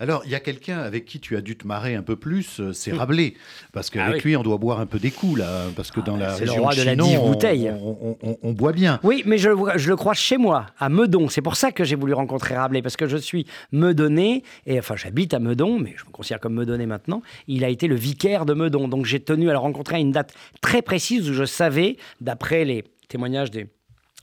Alors, 0.00 0.22
il 0.24 0.30
y 0.30 0.34
a 0.34 0.40
quelqu'un 0.40 0.78
avec 0.78 1.04
qui 1.04 1.20
tu 1.20 1.36
as 1.36 1.40
dû 1.40 1.56
te 1.56 1.66
marrer 1.66 1.94
un 1.94 2.02
peu 2.02 2.16
plus, 2.16 2.60
euh, 2.60 2.72
c'est 2.72 2.92
Rabelais. 2.92 3.34
Parce 3.72 3.90
qu'avec 3.90 4.12
Ah 4.14 4.16
oui. 4.16 4.20
lui, 4.30 4.36
on 4.36 4.42
doit 4.42 4.58
boire 4.58 4.80
un 4.80 4.86
peu 4.86 4.98
des 4.98 5.10
coups, 5.10 5.38
là. 5.38 5.64
Parce 5.76 5.90
que 5.90 6.00
Ah 6.00 6.06
dans 6.06 6.16
bah, 6.16 6.26
la 6.26 6.32
le 6.32 6.36
région 6.46 6.62
roi 6.62 6.74
de 6.74 6.82
la 6.82 6.92
Chinon, 6.92 7.26
bouteille. 7.28 7.72
On, 7.80 8.16
on- 8.22 8.38
on 8.42 8.52
boit 8.52 8.72
bien. 8.72 9.00
Oui, 9.02 9.22
mais 9.26 9.38
je, 9.38 9.50
je 9.76 9.88
le 9.88 9.96
crois 9.96 10.14
chez 10.14 10.36
moi, 10.38 10.66
à 10.78 10.88
Meudon. 10.88 11.28
C'est 11.28 11.42
pour 11.42 11.56
ça 11.56 11.72
que 11.72 11.84
j'ai 11.84 11.96
voulu 11.96 12.12
rencontrer 12.14 12.56
Rabelais, 12.56 12.82
parce 12.82 12.96
que 12.96 13.06
je 13.06 13.16
suis 13.16 13.46
meudonnais, 13.72 14.42
et 14.66 14.78
enfin 14.78 14.96
j'habite 14.96 15.34
à 15.34 15.38
Meudon, 15.38 15.78
mais 15.78 15.94
je 15.96 16.04
me 16.04 16.10
considère 16.10 16.40
comme 16.40 16.54
meudonnais 16.54 16.86
maintenant. 16.86 17.22
Il 17.48 17.64
a 17.64 17.68
été 17.68 17.86
le 17.88 17.94
vicaire 17.96 18.46
de 18.46 18.54
Meudon, 18.54 18.88
donc 18.88 19.06
j'ai 19.06 19.20
tenu 19.20 19.48
à 19.48 19.52
le 19.52 19.58
rencontrer 19.58 19.96
à 19.96 19.98
une 19.98 20.12
date 20.12 20.32
très 20.60 20.82
précise 20.82 21.28
où 21.28 21.34
je 21.34 21.44
savais, 21.44 21.96
d'après 22.20 22.64
les 22.64 22.84
témoignages 23.08 23.50
des 23.50 23.66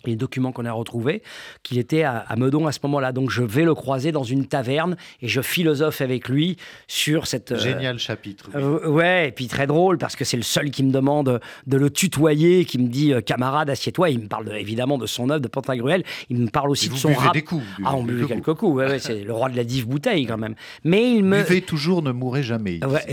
les 0.05 0.15
documents 0.15 0.51
qu'on 0.51 0.65
a 0.65 0.71
retrouvés, 0.71 1.21
qu'il 1.63 1.77
était 1.77 2.03
à, 2.03 2.17
à 2.19 2.35
Meudon 2.35 2.67
à 2.67 2.71
ce 2.71 2.79
moment-là. 2.83 3.11
Donc 3.11 3.29
je 3.31 3.43
vais 3.43 3.63
le 3.63 3.75
croiser 3.75 4.11
dans 4.11 4.23
une 4.23 4.45
taverne 4.47 4.95
et 5.21 5.27
je 5.27 5.41
philosophe 5.41 6.01
avec 6.01 6.29
lui 6.29 6.57
sur 6.87 7.27
cette... 7.27 7.51
euh, 7.51 7.57
Génial 7.59 7.99
chapitre. 7.99 8.49
oui. 8.53 8.61
euh, 8.61 8.87
ouais, 8.89 9.27
et 9.27 9.31
puis 9.31 9.47
très 9.47 9.67
drôle 9.67 9.97
parce 9.97 10.15
que 10.15 10.23
c'est 10.25 10.37
le 10.37 10.43
seul 10.43 10.71
qui 10.71 10.83
me 10.83 10.91
demande 10.91 11.39
de 11.67 11.77
le 11.77 11.89
tutoyer, 11.89 12.65
qui 12.65 12.77
me 12.79 12.87
dit 12.87 13.13
euh, 13.13 13.21
camarade, 13.21 13.69
assieds-toi. 13.69 14.09
Il 14.09 14.19
me 14.19 14.27
parle 14.27 14.45
de- 14.45 14.53
évidemment 14.53 14.97
de 14.97 15.05
son 15.05 15.29
œuvre 15.29 15.41
de 15.41 15.47
Pantagruel. 15.47 16.03
Il 16.29 16.37
me 16.37 16.47
parle 16.49 16.69
aussi 16.71 16.87
Et 16.87 16.89
de 16.89 16.95
son 16.95 17.13
rap. 17.13 17.33
des 17.33 17.41
coups. 17.43 17.63
Ah, 17.85 17.95
on 17.95 18.03
buvait 18.03 18.25
quelques 18.27 18.53
coups. 18.53 18.75
Ouais, 18.77 18.87
ouais, 18.87 18.99
c'est 18.99 19.23
le 19.23 19.33
roi 19.33 19.49
de 19.49 19.57
la 19.57 19.63
dive 19.63 19.87
bouteille 19.87 20.25
quand 20.25 20.37
même. 20.37 20.55
Mais 20.83 21.11
il 21.13 21.23
me. 21.23 21.43
Buvez 21.43 21.61
toujours, 21.61 22.01
ne 22.01 22.11
mourrez 22.11 22.43
jamais. 22.43 22.79
Ouais, 22.85 23.05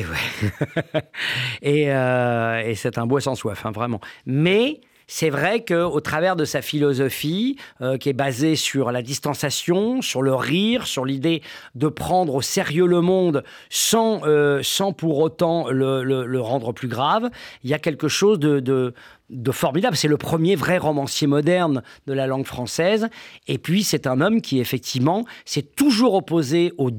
et 1.62 1.82
et 2.70 2.74
c'est 2.74 2.98
un 2.98 3.06
bois 3.06 3.20
sans 3.20 3.34
soif, 3.34 3.64
hein, 3.66 3.72
vraiment. 3.72 4.00
Mais 4.26 4.80
c'est 5.06 5.30
vrai 5.30 5.64
qu'au 5.64 6.00
travers 6.00 6.34
de 6.34 6.44
sa 6.44 6.62
philosophie, 6.62 7.56
euh, 7.80 7.96
qui 7.96 8.08
est 8.08 8.14
basée 8.14 8.56
sur 8.56 8.90
la 8.90 9.02
distanciation, 9.02 10.02
sur 10.02 10.22
le 10.22 10.34
rire, 10.34 10.86
sur 10.86 11.04
l'idée 11.04 11.42
de 11.74 11.88
prendre 11.88 12.34
au 12.34 12.42
sérieux 12.42 12.86
le 12.86 13.00
monde 13.00 13.44
sans, 13.70 14.22
euh, 14.24 14.62
pour 14.98 15.18
autant 15.18 15.68
le, 15.70 16.40
rendre 16.40 16.72
plus 16.72 16.88
grave, 16.88 17.30
il 17.62 17.70
y 17.70 17.74
a 17.74 17.78
quelque 17.78 18.08
chose 18.08 18.38
de, 18.38 18.94
de 19.30 19.50
formidable. 19.50 19.96
C'est 19.96 20.08
le 20.08 20.16
premier 20.16 20.54
vrai 20.56 20.78
romancier 20.78 21.26
moderne 21.26 21.82
de 22.06 22.12
la 22.12 22.26
langue 22.26 22.46
française. 22.46 23.08
Et 23.46 23.58
puis, 23.58 23.82
c'est 23.82 24.06
un 24.06 24.20
homme 24.20 24.40
qui, 24.40 24.60
effectivement, 24.60 25.24
s'est 25.44 25.62
toujours 25.62 26.14
opposé 26.14 26.72
au, 26.78 26.90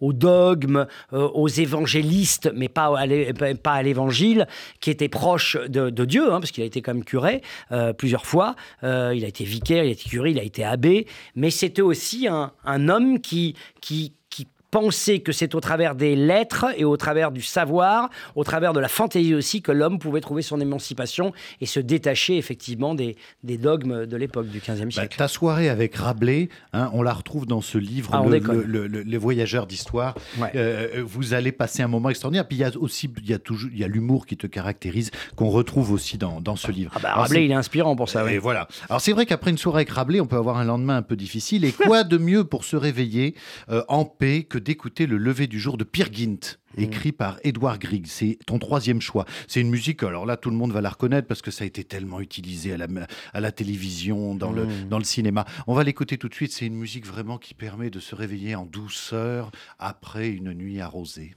au 0.00 0.12
dogme, 0.12 0.86
euh, 1.12 1.28
aux 1.28 1.48
évangélistes, 1.48 2.50
mais 2.54 2.68
pas 2.68 2.92
à 2.98 3.82
l'évangile, 3.82 4.46
qui 4.80 4.90
était 4.90 5.08
proche 5.08 5.56
de, 5.68 5.90
Dieu, 6.04 6.32
hein, 6.32 6.40
parce 6.40 6.50
qu'il 6.50 6.62
a 6.62 6.66
été 6.66 6.82
quand 6.82 6.94
même 6.94 7.04
curé 7.04 7.42
euh, 7.70 7.92
plusieurs 7.92 8.26
fois. 8.26 8.54
Euh, 8.82 9.12
il 9.14 9.24
a 9.24 9.28
été 9.28 9.44
vicaire, 9.44 9.84
il 9.84 9.88
a 9.88 9.92
été 9.92 10.08
curé, 10.08 10.30
il 10.30 10.38
a 10.38 10.42
été 10.42 10.64
abbé. 10.64 11.06
Mais 11.34 11.50
c'était 11.50 11.82
aussi 11.82 12.26
un, 12.28 12.52
un 12.64 12.88
homme 12.88 13.20
qui, 13.20 13.54
qui, 13.80 14.14
penser 14.72 15.20
que 15.20 15.32
c'est 15.32 15.54
au 15.54 15.60
travers 15.60 15.94
des 15.94 16.16
lettres 16.16 16.66
et 16.76 16.84
au 16.84 16.96
travers 16.96 17.30
du 17.30 17.42
savoir, 17.42 18.08
au 18.34 18.42
travers 18.42 18.72
de 18.72 18.80
la 18.80 18.88
fantaisie 18.88 19.34
aussi, 19.34 19.60
que 19.60 19.70
l'homme 19.70 19.98
pouvait 19.98 20.22
trouver 20.22 20.40
son 20.40 20.60
émancipation 20.60 21.32
et 21.60 21.66
se 21.66 21.78
détacher 21.78 22.38
effectivement 22.38 22.94
des, 22.94 23.16
des 23.44 23.58
dogmes 23.58 24.06
de 24.06 24.16
l'époque 24.16 24.48
du 24.48 24.60
XVe 24.60 24.84
bah, 24.86 24.90
siècle. 24.90 25.16
ta 25.18 25.28
soirée 25.28 25.68
avec 25.68 25.94
Rabelais, 25.94 26.48
hein, 26.72 26.90
on 26.94 27.02
la 27.02 27.12
retrouve 27.12 27.46
dans 27.46 27.60
ce 27.60 27.76
livre, 27.76 28.10
ah, 28.14 28.22
le, 28.26 28.86
Les 28.86 29.18
Voyageurs 29.18 29.66
d'Histoire. 29.66 30.14
Euh, 30.54 31.02
vous 31.04 31.34
allez 31.34 31.52
passer 31.52 31.82
un 31.82 31.88
moment 31.88 32.08
extraordinaire. 32.08 32.48
Puis 32.48 32.56
il 32.56 32.60
y 32.60 32.64
a 32.64 32.70
aussi 32.78 33.10
il 33.22 33.28
y 33.28 33.34
a 33.34 33.38
toujours, 33.38 33.70
il 33.72 33.78
y 33.78 33.84
a 33.84 33.88
l'humour 33.88 34.24
qui 34.24 34.38
te 34.38 34.46
caractérise, 34.46 35.10
qu'on 35.36 35.50
retrouve 35.50 35.92
aussi 35.92 36.16
dans, 36.16 36.40
dans 36.40 36.56
ce 36.56 36.70
livre. 36.70 36.92
Ah 36.96 37.00
bah, 37.02 37.14
Rabelais, 37.14 37.44
il 37.44 37.50
est 37.50 37.54
inspirant 37.54 37.94
pour 37.94 38.08
ça. 38.08 38.30
Et 38.32 38.38
voilà. 38.38 38.68
Alors 38.88 39.02
c'est 39.02 39.12
vrai 39.12 39.26
qu'après 39.26 39.50
une 39.50 39.58
soirée 39.58 39.80
avec 39.80 39.90
Rabelais, 39.90 40.20
on 40.20 40.26
peut 40.26 40.36
avoir 40.36 40.56
un 40.56 40.64
lendemain 40.64 40.96
un 40.96 41.02
peu 41.02 41.16
difficile. 41.16 41.66
Et 41.66 41.72
quoi 41.72 42.04
de 42.04 42.16
mieux 42.16 42.44
pour 42.44 42.64
se 42.64 42.76
réveiller 42.76 43.34
euh, 43.68 43.82
en 43.88 44.06
paix 44.06 44.44
que 44.44 44.61
d'écouter 44.62 45.06
le 45.06 45.18
lever 45.18 45.46
du 45.46 45.60
jour 45.60 45.76
de 45.76 45.84
Peer 45.84 46.08
Gynt 46.12 46.58
mm. 46.76 46.82
écrit 46.82 47.12
par 47.12 47.38
Edouard 47.44 47.78
Grieg. 47.78 48.06
C'est 48.06 48.38
ton 48.46 48.58
troisième 48.58 49.00
choix. 49.00 49.26
C'est 49.48 49.60
une 49.60 49.70
musique, 49.70 50.02
alors 50.02 50.26
là, 50.26 50.36
tout 50.36 50.50
le 50.50 50.56
monde 50.56 50.72
va 50.72 50.80
la 50.80 50.90
reconnaître 50.90 51.28
parce 51.28 51.42
que 51.42 51.50
ça 51.50 51.64
a 51.64 51.66
été 51.66 51.84
tellement 51.84 52.20
utilisé 52.20 52.72
à 52.72 52.76
la, 52.76 52.86
à 53.32 53.40
la 53.40 53.52
télévision, 53.52 54.34
dans, 54.34 54.52
le, 54.52 54.64
mm. 54.64 54.88
dans 54.88 54.98
le 54.98 55.04
cinéma. 55.04 55.44
On 55.66 55.74
va 55.74 55.84
l'écouter 55.84 56.18
tout 56.18 56.28
de 56.28 56.34
suite. 56.34 56.52
C'est 56.52 56.66
une 56.66 56.76
musique 56.76 57.06
vraiment 57.06 57.38
qui 57.38 57.54
permet 57.54 57.90
de 57.90 58.00
se 58.00 58.14
réveiller 58.14 58.54
en 58.54 58.64
douceur 58.64 59.50
après 59.78 60.30
une 60.30 60.52
nuit 60.52 60.80
arrosée. 60.80 61.34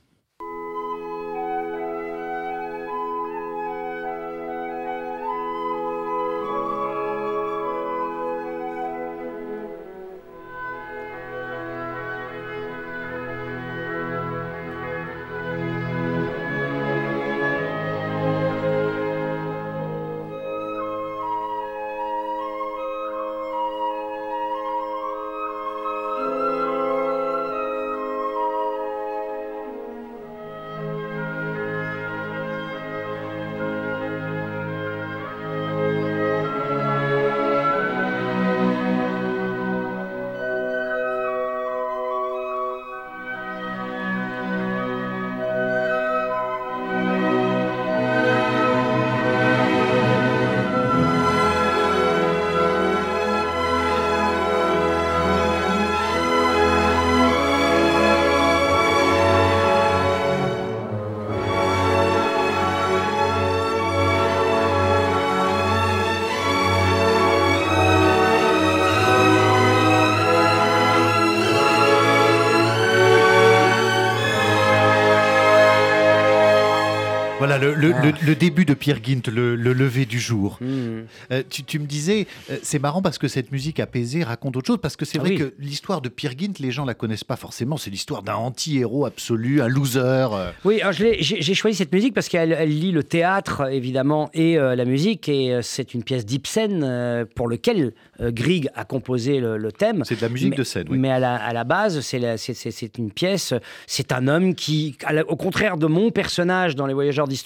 Le, 77.58 78.34
début 78.36 78.66
de 78.66 78.74
Pierre 78.74 79.00
Gint, 79.04 79.28
le, 79.32 79.56
lever 79.56 80.06
du 80.06 80.20
jour. 80.20 80.58
Hmm. 80.62 81.04
Euh, 81.32 81.44
tu, 81.50 81.80
me 81.80 81.86
disais, 81.86 82.28
euh, 82.50 82.58
c'est 82.64 82.80
marrant 82.80 83.02
parce 83.02 83.18
que 83.18 83.28
cette 83.28 83.52
musique 83.52 83.80
apaisée 83.80 84.24
raconte 84.24 84.58
autre 84.58 84.68
chose, 84.68 84.80
parce 84.82 84.96
que 84.96 85.06
c'est 85.06 85.18
vrai 85.18 85.36
que 85.36 85.54
l'histoire 85.60 86.02
de 86.02 86.10
Pierre 86.10 86.34
Gint, 86.38 86.54
les 86.60 86.72
gens 86.72 86.86
la 86.86 86.94
connaissent 86.94 87.24
pas 87.24 87.36
forcément. 87.36 87.78
C'est 87.78 87.90
l'histoire 87.90 88.24
d'un 88.24 88.36
anti-héros 88.36 89.06
absolu, 89.06 89.62
un 89.62 89.68
loser. 89.68 90.00
Euh. 90.02 90.52
Oui, 90.64 90.82
j'ai 90.92 91.54
choisi 91.54 91.78
cette 91.78 91.94
musique 91.94 92.14
parce 92.14 92.30
qu'elle 92.30 92.70
lie 92.70 92.92
le 92.92 93.04
théâtre, 93.04 93.72
évidemment, 93.72 94.30
et 94.34 94.56
la 94.56 94.86
musique. 94.86 95.30
Et 95.30 95.60
c'est 95.62 95.94
une 95.94 96.04
pièce 96.04 96.26
d'Ibsen 96.26 97.26
pour 97.36 97.48
lequel 97.48 97.94
Grieg 98.20 98.70
a 98.76 98.86
composé 98.86 99.40
le, 99.40 99.72
thème. 99.72 100.04
C'est 100.06 100.16
de 100.16 100.22
la 100.22 100.30
musique 100.30 100.56
de 100.56 100.64
scène, 100.64 100.88
oui. 100.90 100.98
Mais 100.98 101.12
à 101.12 101.20
la, 101.20 101.36
à 101.36 101.54
la 101.54 101.64
base, 101.64 102.00
c'est 102.02 102.98
une 102.98 103.12
pièce, 103.12 103.54
c'est 103.88 104.12
un 104.12 104.28
homme 104.28 104.56
qui, 104.56 104.98
au 105.28 105.36
contraire 105.36 105.78
de 105.78 105.88
mon 105.88 106.12
personnage 106.12 106.76
dans 106.76 106.86
Les 106.86 106.94
Voyageurs 106.94 107.28
d'Histoire, 107.28 107.45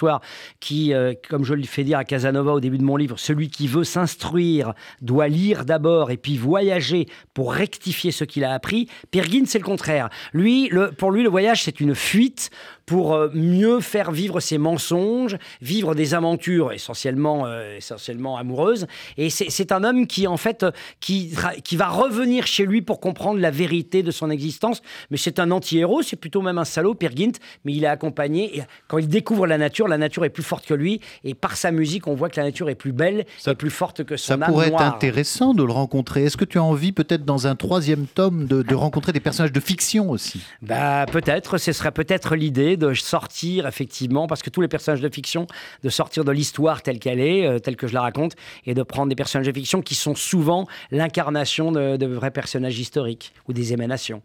qui, 0.59 0.93
euh, 0.93 1.13
comme 1.29 1.43
je 1.43 1.53
le 1.53 1.63
fais 1.63 1.83
dire 1.83 1.97
à 1.97 2.03
Casanova 2.03 2.53
au 2.53 2.59
début 2.59 2.77
de 2.77 2.83
mon 2.83 2.95
livre, 2.95 3.17
celui 3.17 3.49
qui 3.49 3.67
veut 3.67 3.83
s'instruire 3.83 4.73
doit 5.01 5.27
lire 5.27 5.65
d'abord 5.65 6.11
et 6.11 6.17
puis 6.17 6.37
voyager 6.37 7.07
pour 7.33 7.53
rectifier 7.53 8.11
ce 8.11 8.23
qu'il 8.23 8.43
a 8.43 8.53
appris. 8.53 8.87
Pirgin, 9.11 9.43
c'est 9.45 9.59
le 9.59 9.63
contraire. 9.63 10.09
Lui, 10.33 10.71
pour 10.97 11.11
lui, 11.11 11.23
le 11.23 11.29
voyage, 11.29 11.63
c'est 11.63 11.79
une 11.79 11.95
fuite 11.95 12.49
pour 12.89 13.13
euh, 13.13 13.29
mieux 13.35 13.81
faire 13.81 14.11
vivre 14.11 14.39
ses 14.39 14.57
mensonges, 14.57 15.37
vivre 15.61 15.93
des 15.93 16.15
aventures 16.15 16.71
essentiellement, 16.71 17.45
euh, 17.45 17.77
essentiellement 17.77 18.35
amoureuses. 18.35 18.87
Et 19.15 19.29
c'est 19.29 19.71
un 19.71 19.83
homme 19.83 20.07
qui, 20.07 20.25
en 20.25 20.37
fait, 20.37 20.65
qui, 20.99 21.35
qui 21.63 21.77
va 21.77 21.87
revenir 21.87 22.47
chez 22.47 22.65
lui 22.65 22.81
pour 22.81 22.99
comprendre 22.99 23.39
la 23.39 23.51
vérité 23.51 24.01
de 24.01 24.09
son 24.09 24.31
existence. 24.31 24.81
Mais 25.11 25.17
c'est 25.17 25.37
un 25.37 25.51
anti-héros, 25.51 26.01
c'est 26.01 26.15
plutôt 26.15 26.41
même 26.41 26.57
un 26.57 26.65
salaud, 26.65 26.95
Pirgint, 26.95 27.33
mais 27.63 27.73
il 27.73 27.83
est 27.83 27.87
accompagné. 27.87 28.57
Et 28.57 28.63
quand 28.87 28.97
il 28.97 29.07
découvre 29.07 29.45
la 29.45 29.59
nature, 29.59 29.87
la 29.87 29.99
nature 29.99 30.25
est 30.25 30.31
plus 30.31 30.41
forte 30.41 30.65
que 30.65 30.73
lui. 30.73 30.99
Et 31.23 31.35
par 31.35 31.57
sa 31.57 31.69
musique, 31.69 32.07
on 32.07 32.15
voit 32.15 32.29
que 32.29 32.39
la 32.39 32.45
nature 32.47 32.71
est 32.71 32.75
plus 32.75 32.91
belle, 32.91 33.27
ça, 33.37 33.53
plus 33.53 33.69
forte 33.69 34.03
que 34.03 34.17
son 34.17 34.29
Ça 34.29 34.37
pourrait 34.37 34.69
être 34.69 34.81
intéressant 34.81 35.53
de 35.53 35.61
le 35.61 35.71
rencontrer. 35.71 36.23
Est-ce 36.23 36.37
que 36.37 36.45
tu 36.45 36.57
as 36.57 36.63
envie, 36.63 36.91
peut-être 36.91 37.23
dans 37.23 37.45
un 37.45 37.55
troisième 37.55 38.07
tome, 38.07 38.47
de, 38.47 38.63
de 38.63 38.75
rencontrer 38.75 39.11
des 39.11 39.19
personnages 39.19 39.51
de 39.51 39.59
fiction 39.59 40.09
aussi? 40.09 40.41
Bah 40.63 41.05
peut-être, 41.11 41.59
ce 41.59 41.71
serait 41.71 41.91
peut-être 41.91 42.35
l'idée 42.35 42.77
de 42.79 42.93
sortir 42.93 43.67
effectivement, 43.67 44.27
parce 44.27 44.41
que 44.41 44.49
tous 44.49 44.61
les 44.61 44.67
personnages 44.67 45.01
de 45.01 45.09
fiction, 45.13 45.47
de 45.83 45.89
sortir 45.89 46.23
de 46.23 46.31
l'histoire 46.31 46.81
telle 46.81 46.99
qu'elle 46.99 47.19
est, 47.19 47.45
euh, 47.45 47.59
telle 47.59 47.75
que 47.75 47.87
je 47.87 47.93
la 47.93 48.01
raconte, 48.01 48.35
et 48.65 48.73
de 48.73 48.83
prendre 48.83 49.09
des 49.09 49.15
personnages 49.15 49.47
de 49.47 49.53
fiction 49.53 49.81
qui 49.81 49.95
sont 49.95 50.15
souvent 50.15 50.67
l'incarnation 50.91 51.71
de, 51.71 51.97
de 51.97 52.05
vrais 52.07 52.31
personnages 52.31 52.79
historiques 52.79 53.33
ou 53.47 53.53
des 53.53 53.73
émanations. 53.73 54.21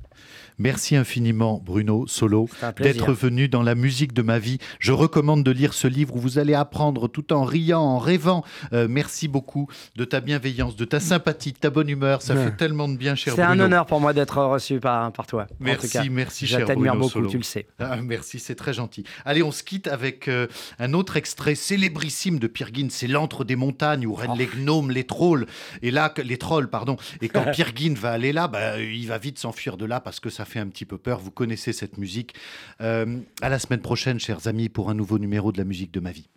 Merci 0.59 0.95
infiniment, 0.95 1.61
Bruno 1.65 2.07
Solo, 2.07 2.49
d'être 2.79 3.13
venu 3.13 3.49
dans 3.49 3.63
la 3.63 3.75
musique 3.75 4.13
de 4.13 4.23
ma 4.23 4.39
vie. 4.39 4.59
Je 4.79 4.93
recommande 4.93 5.43
de 5.43 5.51
lire 5.51 5.75
ce 5.75 5.89
livre 5.89 6.15
où 6.15 6.21
vous 6.21 6.39
allez 6.39 6.55
apprendre 6.55 7.09
tout 7.09 7.33
en 7.33 7.43
riant, 7.43 7.81
en 7.81 7.99
rêvant. 7.99 8.45
Euh, 8.73 8.87
merci 8.89 9.27
beaucoup 9.27 9.69
de 9.97 10.05
ta 10.05 10.21
bienveillance, 10.21 10.77
de 10.77 10.85
ta 10.85 11.01
sympathie, 11.01 11.53
de 11.53 11.59
ta 11.59 11.71
bonne 11.71 11.89
humeur. 11.89 12.23
Ça 12.23 12.37
fait 12.37 12.57
tellement 12.57 12.89
de 12.89 12.97
bien, 12.97 13.17
cher 13.17 13.35
Bruno. 13.35 13.49
C'est 13.49 13.61
un 13.61 13.65
honneur 13.65 13.87
pour 13.87 14.01
moi 14.01 14.13
d'être 14.13 14.41
reçu 14.45 14.79
par, 14.79 15.11
par 15.13 15.27
toi. 15.27 15.47
Merci, 15.59 16.09
merci, 16.09 16.47
cher 16.47 16.67
Bruno 16.67 16.95
beaucoup, 16.95 17.11
Solo. 17.11 17.29
tu 17.29 17.39
le 17.39 17.43
sais. 17.43 17.67
Ah, 17.81 17.97
merci, 18.01 18.39
c'est 18.45 18.55
très 18.55 18.73
gentil. 18.73 19.05
Allez, 19.25 19.43
on 19.43 19.53
se 19.53 19.63
quitte 19.63 19.89
avec 19.89 20.29
euh, 20.29 20.47
un 20.79 20.93
autre 20.93 21.17
extrait 21.17 21.55
célébrissime 21.55 22.39
de 22.39 22.47
Pierre 22.47 22.71
C'est 22.91 23.09
l'antre 23.09 23.45
des 23.45 23.57
montagnes 23.57 24.07
où 24.07 24.15
règnent 24.15 24.33
oh. 24.35 24.39
les 24.39 24.47
gnomes, 24.47 24.91
les 24.91 25.05
trolls. 25.05 25.47
Et 25.83 25.91
là, 25.91 26.13
les 26.23 26.39
trolls, 26.39 26.69
pardon. 26.69 26.97
Et 27.21 27.29
quand 27.29 27.45
Pierre 27.53 27.73
va 27.97 28.13
aller 28.13 28.33
là, 28.33 28.49
bah, 28.49 28.81
il 28.81 29.07
va 29.07 29.19
vite 29.19 29.39
s'enfuir 29.39 29.77
de 29.77 29.85
là 29.85 30.01
parce 30.01 30.21
que 30.21 30.31
ça 30.31 30.45
fait 30.45 30.61
un 30.61 30.69
petit 30.69 30.85
peu 30.85 30.99
peur. 30.99 31.19
Vous 31.19 31.31
connaissez 31.31 31.73
cette 31.73 31.99
musique. 31.99 32.35
Euh, 32.81 33.19
à 33.41 33.49
la 33.49 33.59
semaine 33.59 33.81
prochaine, 33.81 34.21
chers 34.21 34.47
amis, 34.47 34.69
pour 34.69 34.91
un 34.91 34.95
nouveau 34.95 35.19
numéro 35.19 35.53
de 35.53 35.59
la 35.59 35.65
musique 35.65 35.93
de 35.93 36.01
ma 36.01 36.13
vie. 36.13 36.29